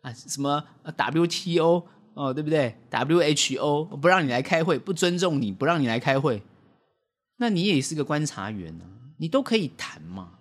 [0.02, 6.42] 啊什么 WTO 哦对不对？WHO 不让你来开会，不尊重你，不让你来开会，
[7.38, 8.84] 那你也是个观察员、啊，
[9.18, 10.40] 你都可以谈嘛。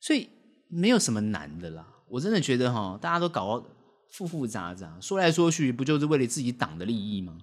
[0.00, 0.28] 所以
[0.68, 1.95] 没有什么难的啦。
[2.08, 3.64] 我真的觉得哈、大家都搞
[4.10, 7.36] 复复杂杂，说来说去，不就是为了自己党的利益吗？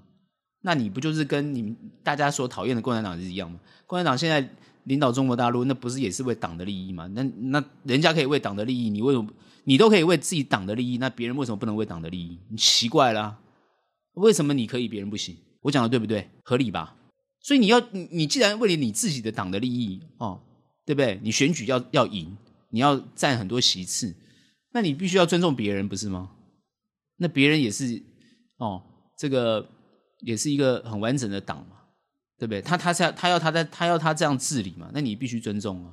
[0.61, 3.59] 那你不就是跟你们大家所讨厌的共产党是一样吗？
[3.85, 4.49] 共产党现在
[4.85, 7.05] 领导中国大陆，那不是也是为党的利益吗？
[7.07, 9.29] 那那人家可以为党的利益，你为什么
[9.65, 10.97] 你都可以为自己党的利益？
[10.97, 12.39] 那别人为什么不能为党的利益？
[12.49, 13.39] 你奇怪了啊，
[14.13, 15.35] 为什么你可以，别人不行？
[15.61, 16.29] 我讲的对不对？
[16.43, 16.95] 合理吧？
[17.41, 20.39] 所以你要你既然为了你自己的党的利益哦，
[20.85, 21.19] 对不对？
[21.21, 22.37] 你选举要要赢，
[22.69, 24.15] 你要占很多席次，
[24.73, 26.31] 那你必须要尊重别人，不是吗？
[27.17, 28.03] 那别人也是
[28.57, 28.83] 哦，
[29.17, 29.69] 这个。
[30.25, 31.75] 也是一个很完整的党嘛，
[32.37, 32.61] 对不对？
[32.61, 35.91] 他他是要他要他在他要他这样治理嘛，那你必须尊重啊。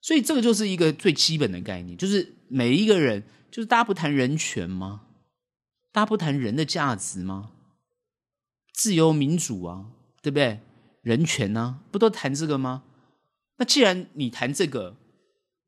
[0.00, 5.02] 所以这个就是一个最基本的概念，就是每一个人，就是大家不谈人权吗？
[5.92, 7.50] 大家不谈人的价值吗？
[8.72, 9.90] 自由民主啊，
[10.22, 10.60] 对不对？
[11.02, 12.84] 人权啊，不都谈这个吗？
[13.58, 14.96] 那既然你谈这个，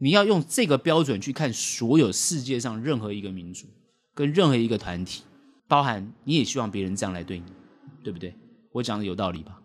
[0.05, 3.66] 你要用这个标准去看所有世界上任何一个民族
[4.14, 5.22] 跟任何一个团体，
[5.66, 7.46] 包含你也希望别人这样来对你。
[8.02, 8.34] 对不对？
[8.70, 9.59] 我讲的有道理吧？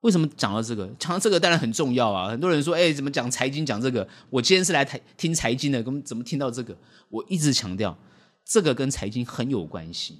[0.00, 0.88] 为什么讲到这个？
[0.98, 2.28] 讲到这个当然很重要啊！
[2.28, 4.08] 很多人说，哎，怎么讲财经讲这个？
[4.28, 6.76] 我今天是来台听财经的，怎么怎么听到这个？
[7.08, 7.96] 我一直强调，
[8.44, 10.18] 这个跟财经很有关系。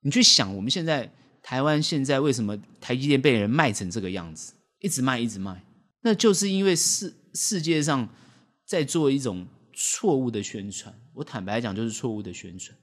[0.00, 1.12] 你去想，我们现在
[1.42, 5.62] 台湾现在为什么台积电被人卖成这个样子，一直卖一直卖？
[6.00, 8.08] 那就是因为世世界上
[8.66, 10.94] 在做一种错误的宣传。
[11.14, 12.76] 我坦白讲，就是错误的宣传。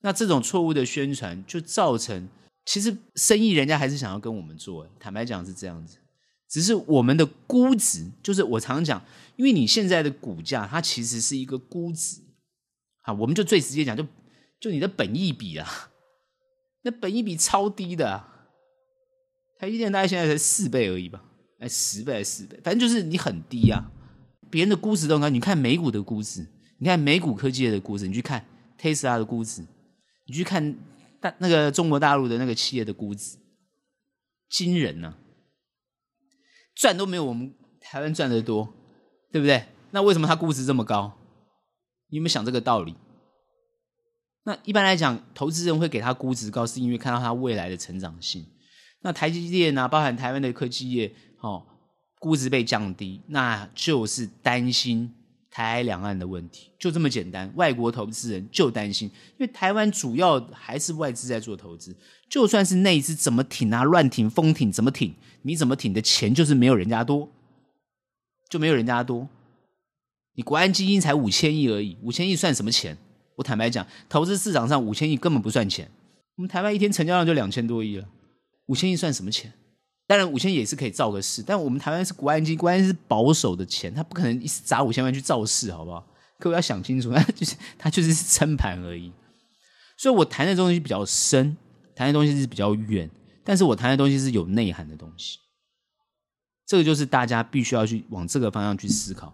[0.00, 2.28] 那这种错误的宣传就造成。
[2.66, 5.96] 其实生意人家还是想要跟我们做，坦白讲是这样子，
[6.48, 9.02] 只是我们的估值，就是我常讲，
[9.36, 12.20] 因为你现在的股价，它其实是一个估值，
[13.00, 14.06] 啊，我们就最直接讲，就
[14.60, 15.90] 就你的本益比啊，
[16.82, 18.46] 那本益比超低的，啊，
[19.58, 21.24] 台积电大概现在才四倍而已吧，
[21.58, 23.90] 哎，十倍还是四倍，反正就是你很低啊，
[24.50, 26.46] 别人的估值都很高，你看美股的估值，
[26.78, 28.44] 你看美股科技的估值，你去看
[28.78, 29.64] Tesla 的估值，
[30.26, 30.76] 你去看。
[31.22, 33.36] 大那个中国大陆的那个企业的估值
[34.48, 35.18] 惊人呢、
[36.74, 38.72] 赚都没有我们台湾赚的多，
[39.30, 39.66] 对不对？
[39.90, 41.12] 那为什么它估值这么高？
[42.08, 42.94] 你有没有想这个道理？
[44.44, 48.46] 那一般来讲，投资人会给它估值高，是因为看到它未来的成长性。
[49.02, 51.66] 那台积电啊，包含台湾的科技业，哦，
[52.20, 55.12] 估值被降低，那就是担心。
[55.52, 61.92] 台海两岸的问题就这么简单，外国投资人就担心，因为台湾主要还是外资在做投资，
[62.28, 65.12] 就算是内资怎么挺啊，乱挺、疯挺，怎么挺，
[65.42, 67.28] 你怎么挺的钱就是没有人家多，
[68.48, 69.28] 就没有人家多。
[70.36, 72.96] 你国安基金才五千亿而已，五千亿算什么钱？
[73.34, 75.90] 我坦白讲，投资市场上五千亿根本不算钱。
[76.36, 78.06] 我们台湾一天成交量就两千多亿了，
[78.66, 79.52] 五千亿算什么钱？
[80.10, 86.04] 当然五千也是可以造个势，但我们台湾是国安基，国安是保守的钱，他不可能一直砸五千万去造势，好不好？
[86.40, 89.12] 各位要想清楚，他 就是他就是撑盘而已。
[89.96, 91.56] 所以我谈的东西比较深，
[91.94, 93.08] 谈的东西是比较远，
[93.44, 95.38] 但是我谈的东西是有内涵的东西。
[96.66, 99.32] 这个就是大家必须要去往这个方向去思考。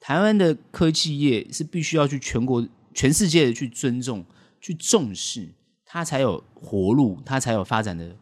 [0.00, 4.26] 台湾的科技业是必须要去全国、全世界的去尊重、
[4.60, 5.54] 去重视，
[5.84, 8.16] 它才有活路，它才有发展的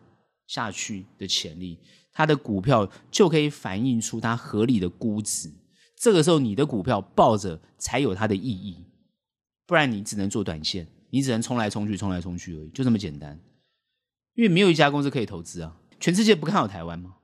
[0.46, 1.78] 下去的潜力，
[2.12, 5.52] 它的股票就可以反映出它合理的估值。
[5.96, 8.84] 这个时候，你的股票抱着才有它的意义，
[9.66, 13.40] 不然你只能做短线，你只能冲来冲去、冲来冲去而已，就这么简单。
[14.34, 15.76] 因为没有一家公司可以投资啊！
[16.00, 17.14] 全世界不看好台湾吗？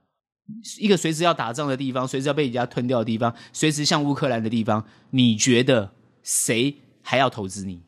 [0.79, 5.93] 一个随时要打仗的地方，随时要被人家吞掉的地方，随时像乌克兰的地方，你觉得
[6.23, 7.83] 谁还要投资你？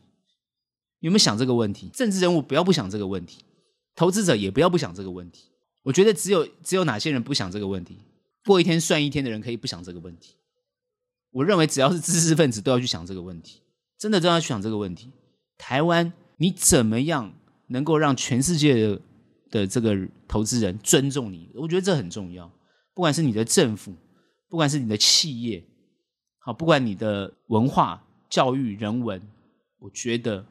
[1.00, 1.90] 有没有想这个问题？
[1.94, 3.44] 政治人物不要不想这个问题。
[3.96, 5.50] 投资者也不要不想这个问题，
[5.84, 8.00] 我觉得只有只有哪些人不想这个问题，
[8.46, 10.36] 过一天算一天的人可以不想这个问题。
[11.32, 13.62] 我认为只要是知识分子都要去想这个问题，
[13.98, 15.12] 真的都要去想这个问题。
[15.58, 17.34] 台湾，你怎么样
[17.68, 19.02] 能够让全世界的
[19.50, 21.50] 的这个投资人尊重你？
[21.56, 22.52] 我觉得这很重要。
[22.94, 23.94] 不管是你的政府，
[24.48, 25.64] 不管是你的企业，
[26.40, 29.22] 好，不管你的文化、教育、人文，
[29.80, 30.46] 我觉得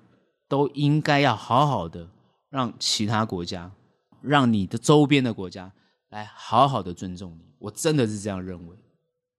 [0.49, 2.09] 都应该要好好的。
[2.53, 3.73] 让其他国家，
[4.21, 5.73] 让你的周边的国家
[6.11, 8.77] 来好好的尊重你，我真的是这样认为。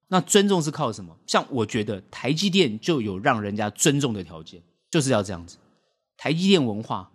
[0.07, 1.16] 那尊重是靠什么？
[1.28, 4.59] 像我觉得台积电就有让人家尊重的条件，
[4.89, 5.57] 就是要这样子。
[6.18, 7.11] 台积电文化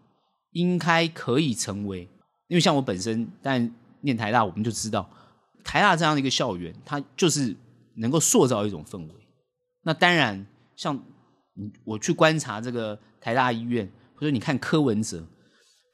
[0.52, 2.02] 应该可以成为，
[2.46, 5.10] 因为像我本身，但念台大，我们就知道
[5.64, 7.56] 台大这样的一个校园，它就是
[7.96, 9.14] 能够塑造一种氛围。
[9.82, 10.46] 那当然，
[10.76, 10.96] 像
[11.82, 15.26] 我去观察这个台大医院，或者你看柯文哲。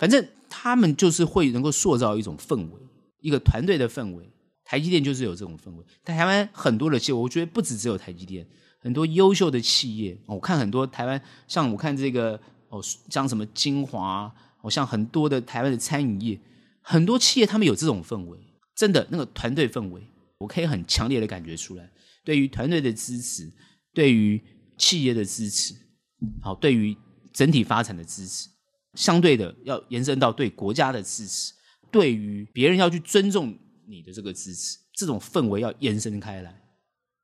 [0.04, 2.82] 反正他们就是会能够塑造一种氛围，
[3.22, 4.30] 一个团队的氛围。
[4.62, 5.84] 台积电就是有这种氛围。
[6.04, 8.46] 台湾很多的企业，我觉得不止只有台积电，
[8.78, 10.14] 很多优秀的企业。
[10.26, 12.38] 我看很多台湾，像我看这个
[12.68, 14.30] 哦，像什么精华，
[14.60, 16.38] 哦，像很多的台湾的餐饮业，
[16.82, 18.38] 很多企业他们有这种氛围，
[18.76, 20.02] 真的那个团队氛围，
[20.36, 21.90] 我可以很强烈的感觉出来。
[22.22, 23.50] 对于团队的支持，
[23.94, 24.38] 对于
[24.76, 25.72] 企业的支持，
[26.42, 26.94] 好，对于
[27.32, 28.50] 整体发展的支持。
[28.94, 31.52] 相对的，要延伸到对国家的支持，
[31.90, 36.54] 对于别人要去尊重你的这个支持，这种氛围要延伸开来。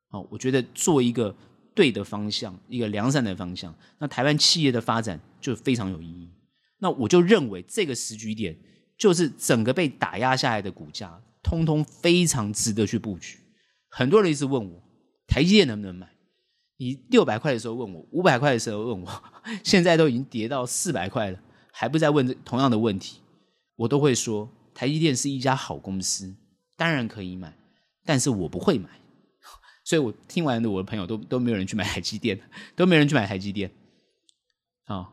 [0.08, 1.34] 好，我觉得做一个
[1.74, 6.28] 对的方向，一个良善的方向，那台湾企业的发展就非常有意义。
[6.78, 8.56] 那我就认为这个时局点，
[8.98, 13.38] 就是整个被打压下来的股价，通通非常值得去布局。
[13.88, 14.82] 很多人一直问我，
[15.26, 16.08] 台积电能不能买？
[16.78, 19.22] 你六百块的时候问我，五百块的时候问我，
[19.62, 21.38] 现在都已经跌到四百块了。
[21.80, 23.20] 还不再问这同样的问题，
[23.74, 26.34] 我都会说台积电是一家好公司，
[26.76, 27.56] 当然可以买，
[28.04, 28.90] 但是我不会买，
[29.82, 32.38] 所以我听完的我的朋友都都没有人去买台积电，
[32.76, 33.70] 都没人去买台积电，
[34.84, 35.08] 啊，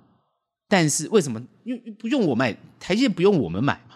[0.67, 1.41] 但是为什么？
[1.63, 2.51] 因为不用我买
[2.81, 3.95] 台积电，不用我们买嘛，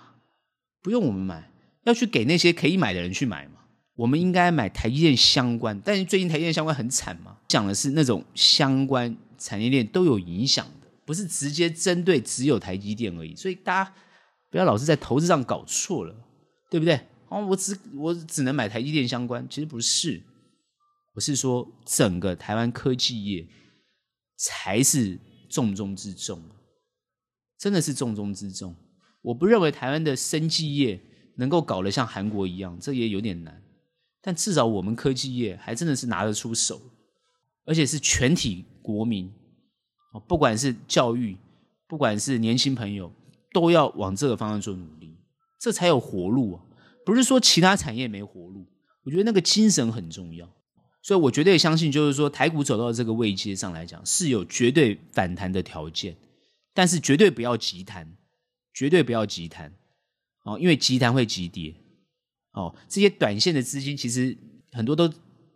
[0.82, 1.52] 不用我们买，
[1.84, 3.56] 要去给那些可以买的人去买嘛。
[3.96, 10.66] 我们应该买台积电相关，但是最近台积电相关很惨嘛，讲的是那种相关产业链都有影响。
[11.12, 13.93] 不是直接针对只有台积电而已，所以大家
[14.49, 16.16] 不要老是在投资上搞错了，
[16.70, 17.01] 对不对？
[17.28, 20.24] 哦，我只我只能买台积电相关，其实不是，
[21.14, 23.45] 我是说整个台湾科技业
[24.38, 26.41] 才是重中之重，
[27.59, 28.74] 真的是重中之重。
[29.22, 30.97] 我不认为台湾的生技业
[31.36, 33.62] 能够搞得像韩国一样，这也有点难，
[34.22, 36.82] 但至少我们科技业还真的是拿得出手，
[37.66, 39.30] 而且是全体国民。
[40.12, 41.38] 哦不管是教育，
[41.88, 43.12] 不管是年轻朋友，
[43.53, 45.16] 都要往这个方向做努力，
[45.59, 46.64] 这才有活路啊！
[47.05, 48.66] 不是说其他产业没活路，
[49.03, 50.47] 我觉得那个精神很重要，
[51.01, 56.16] 所以我绝对相信，就是说台股走到这个位阶上来讲，是有绝对反弹的条件，
[56.74, 58.18] 但是绝对不要急弹，
[58.74, 59.74] 绝对不要急弹
[60.43, 61.76] 哦，因为急弹会急跌
[62.53, 62.76] 哦。
[62.88, 64.38] 这些短线的资金其实
[64.72, 65.12] 很多都。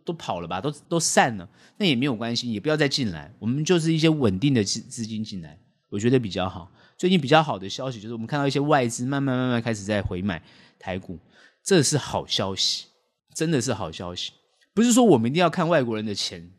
[0.06, 1.46] 都跑了吧，都都散了，
[1.76, 3.34] 那也没有关系，也不要再进来。
[3.40, 5.58] 我们就是一些稳定的资资金进来，
[5.90, 6.70] 我觉得比较好。
[6.96, 10.40] 最近比较好的消息就是，我们看到一些外资慢慢慢慢开始在回买
[10.78, 11.18] 台股，
[11.62, 12.86] 这是好消息，
[13.34, 14.32] 真的是好消息。
[14.72, 16.50] 不是说我们一定要看外国人的钱，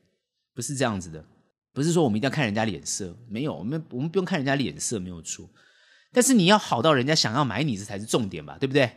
[0.53, 1.25] 不是这样子的，
[1.73, 5.49] 不是说我们一定要看人家脸色，没有，我们我们不用看人家脸色，没有错。
[6.11, 8.91] 但是你要好到人家想要买你，这才是重点吧，对不对？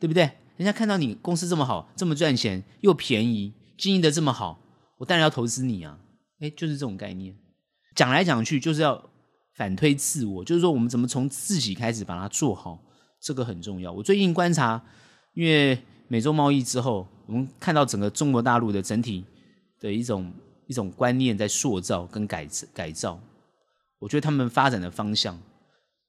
[0.00, 0.30] 对不对？
[0.56, 3.54] 人家看到你公司这么好，这么赚钱，又便宜。
[3.82, 4.60] 经营的这么好，
[4.98, 5.98] 我当然要投资你啊！
[6.38, 7.36] 哎，就是这种概念。
[7.96, 9.10] 讲来讲去，就是要
[9.56, 12.78] 反推自我，就是说我们怎么从自己开始把它做好，
[13.20, 13.90] 这个很重要。
[13.90, 14.80] 我最近观察
[15.34, 15.76] 因为
[16.06, 19.24] 美洲贸易之后，我们看到整个中国大陆的整体
[19.80, 20.32] 的一种
[20.68, 23.20] 一种观念在塑造跟改改造。
[23.98, 25.36] 我觉得他们发展的方向，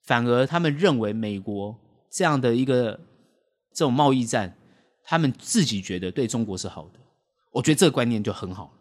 [0.05, 1.75] 反而他们认为美国
[2.11, 2.99] 这样的一个
[3.73, 4.55] 这种贸易战，
[5.03, 6.99] 他们自己觉得对中国是好的。
[7.53, 8.73] 我觉得这个观念就很好。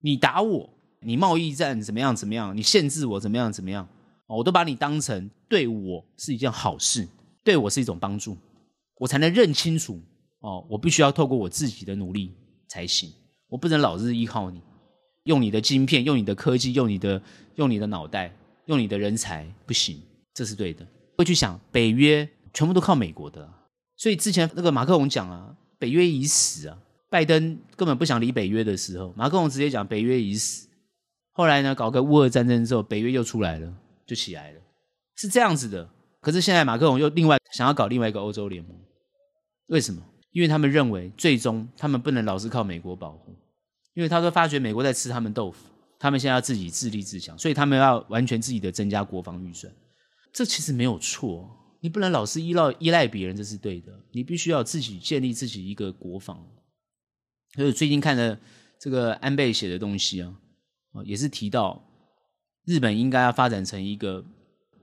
[0.00, 0.70] 你打我，
[1.00, 3.86] 你贸易战怎么样怎么样，你限制我怎么样怎么样，
[4.26, 7.06] 我都把你当成对我是一件好事，
[7.44, 8.36] 对我是一种帮助，
[8.96, 10.00] 我才能认清楚。
[10.40, 12.32] 哦，我必须要透过我自己的努力
[12.68, 13.12] 才行，
[13.48, 14.62] 我不能老是依靠你，
[15.24, 17.20] 用你的晶片，用你的科技，用你的
[17.56, 18.32] 用你的脑袋，
[18.66, 20.00] 用你的人才，不行，
[20.32, 20.86] 这是对的。
[21.16, 23.52] 会去想北约全部都靠美国的，
[23.96, 26.78] 所以之前那个马克龙讲啊，北约已死啊，
[27.10, 30.68] 拜登根本不想理北约的时候，马克龙直接讲北约已死。
[31.32, 33.72] 后来呢，搞个乌俄战争之后，北约又出来了，
[34.06, 34.60] 就起来了，
[35.16, 35.88] 是这样子的。
[36.20, 38.76] 可是现在马克龙又另外想要搞另外一个欧洲联盟，
[39.68, 40.02] 为什么？
[40.32, 43.34] 因为他们认为，最终他们不能老是靠美国保护，
[43.94, 49.72] 因为他说发觉美国在吃他们豆腐，他们现在要自己自立自强，所以他们要完全自己的增加国防预算。
[50.32, 51.48] 这其实没有错，
[51.80, 53.92] 你不能老是依赖依赖别人，这是对的。
[54.12, 56.46] 你必须要自己建立自己一个国防。
[57.54, 58.38] 所以最近看了
[58.78, 60.34] 这个安倍写的东西啊，
[61.04, 61.82] 也是提到
[62.64, 64.24] 日本应该要发展成一个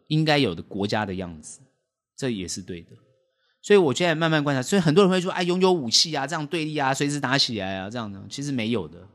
[0.07, 1.59] 应该有的国家的样子，
[2.17, 2.89] 这也是对的。
[3.61, 9.07] 所以我现在慢慢观察，所以很多人会说：“哎，拥有武器啊，这样对立啊，随时打起来啊，这样的其实没有的。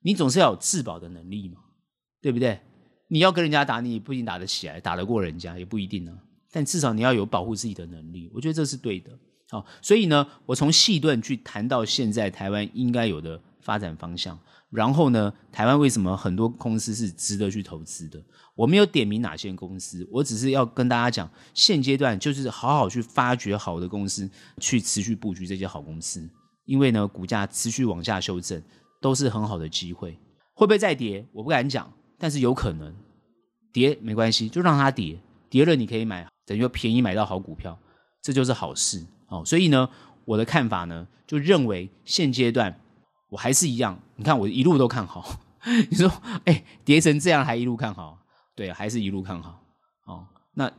[0.00, 1.60] 你总是要有自保的能力嘛，
[2.22, 2.60] 对不对？
[3.08, 6.18] 你要跟人家打，你不一定打得起来，打得过人家也不一定呢。
[6.50, 9.10] 但至少你要有保护自己的能力，我觉得这是对的。
[9.50, 14.38] 好，所以呢，我从细段去谈到现在台湾应该有的发展方向。
[14.70, 18.22] 然后呢，台湾为什么很多公司是值得去投资的？
[18.54, 24.30] 我没有点名哪些公司，我只是要跟大家讲，现阶段就是好好去发掘好的公司，
[24.60, 26.28] 去持续布局这些好公司。
[26.66, 28.62] 因为呢，股价持续往下修正，
[29.00, 30.18] 都是很好的机会。
[30.52, 31.26] 会不会再跌？
[31.32, 32.94] 我不敢讲，但是有可能
[33.72, 35.18] 跌没关系，就让它跌，
[35.48, 37.78] 跌了你可以买，等于说便宜买到好股票，
[38.20, 39.06] 这就是好事。
[39.28, 39.88] 哦，所以呢，
[40.24, 42.80] 我的看法呢，就认为现阶段
[43.30, 43.98] 我还是一样。
[44.16, 45.38] 你看我一路都看好，
[45.90, 46.10] 你说
[46.44, 48.18] 哎，跌成这样还一路看好？
[48.56, 49.62] 对，还是一路看好
[50.06, 50.26] 哦。
[50.54, 50.70] 那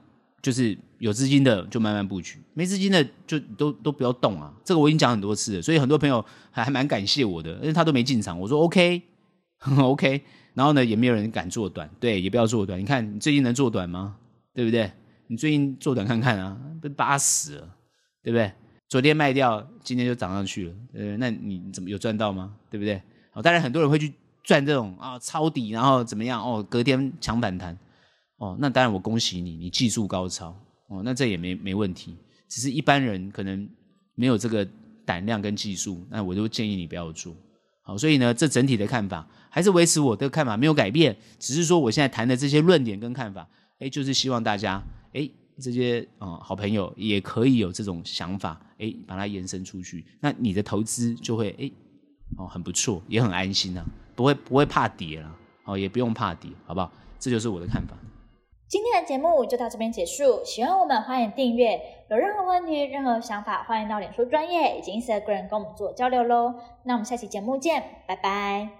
[0.41, 4.53] 就是有资金的就慢慢布局，没资金的就都都不要动啊。
[4.65, 8.39] 这个我已经讲很多次了，所以很多朋友还还蛮感谢我的，因为他都没进场。
[8.39, 10.23] 我说 OK，OK
[10.55, 12.79] 然后呢也没有人敢做短，对，也不要做短。
[12.79, 14.17] 你看你最近能做短吗？
[14.53, 14.91] 对不对？
[15.27, 17.75] 你最近做短看看啊，都八十了，
[18.29, 18.51] 对不对？
[18.87, 22.53] 昨天卖掉，今天就涨上去了，呃，那你怎么有赚到吗？
[22.69, 23.01] 对不对？
[23.31, 24.13] 好，当然很多人会去。
[24.41, 26.63] 赚这种啊抄底，然后怎么样哦？
[26.63, 27.77] 隔天强反弹
[28.37, 30.57] 哦，那当然我恭喜你，你技术高超
[30.87, 32.17] 哦，那这也没没问题。
[32.47, 33.69] 只是一般人可能
[34.15, 34.67] 没有这个
[35.05, 37.35] 胆量跟技术，那我就建议你不要做。
[37.83, 44.81] 好，所以呢，这整体的看法还是维持我的看法没有改变，只是说我现在谈的这些论点跟看法，哎，就是希望大家
[45.13, 45.29] 哎
[45.59, 51.69] 这些啊好朋友也可以有这种想法，哎，把它延伸出去，那你的投资就会哎
[52.37, 53.85] 哦很不错，也很安心啊。
[54.15, 56.91] 不会不会怕跌了，哦，也不用怕跌，好不好？
[57.17, 57.95] 这就是我的看法。
[58.67, 61.79] 今天的节目就到这边结束，喜欢我们欢迎订阅，
[62.09, 66.55] 有任何问题、任何想法，欢迎到脸书专业以及 Instagram 跟我们做交流喽。
[66.83, 68.78] 那我们下期节目见，拜拜。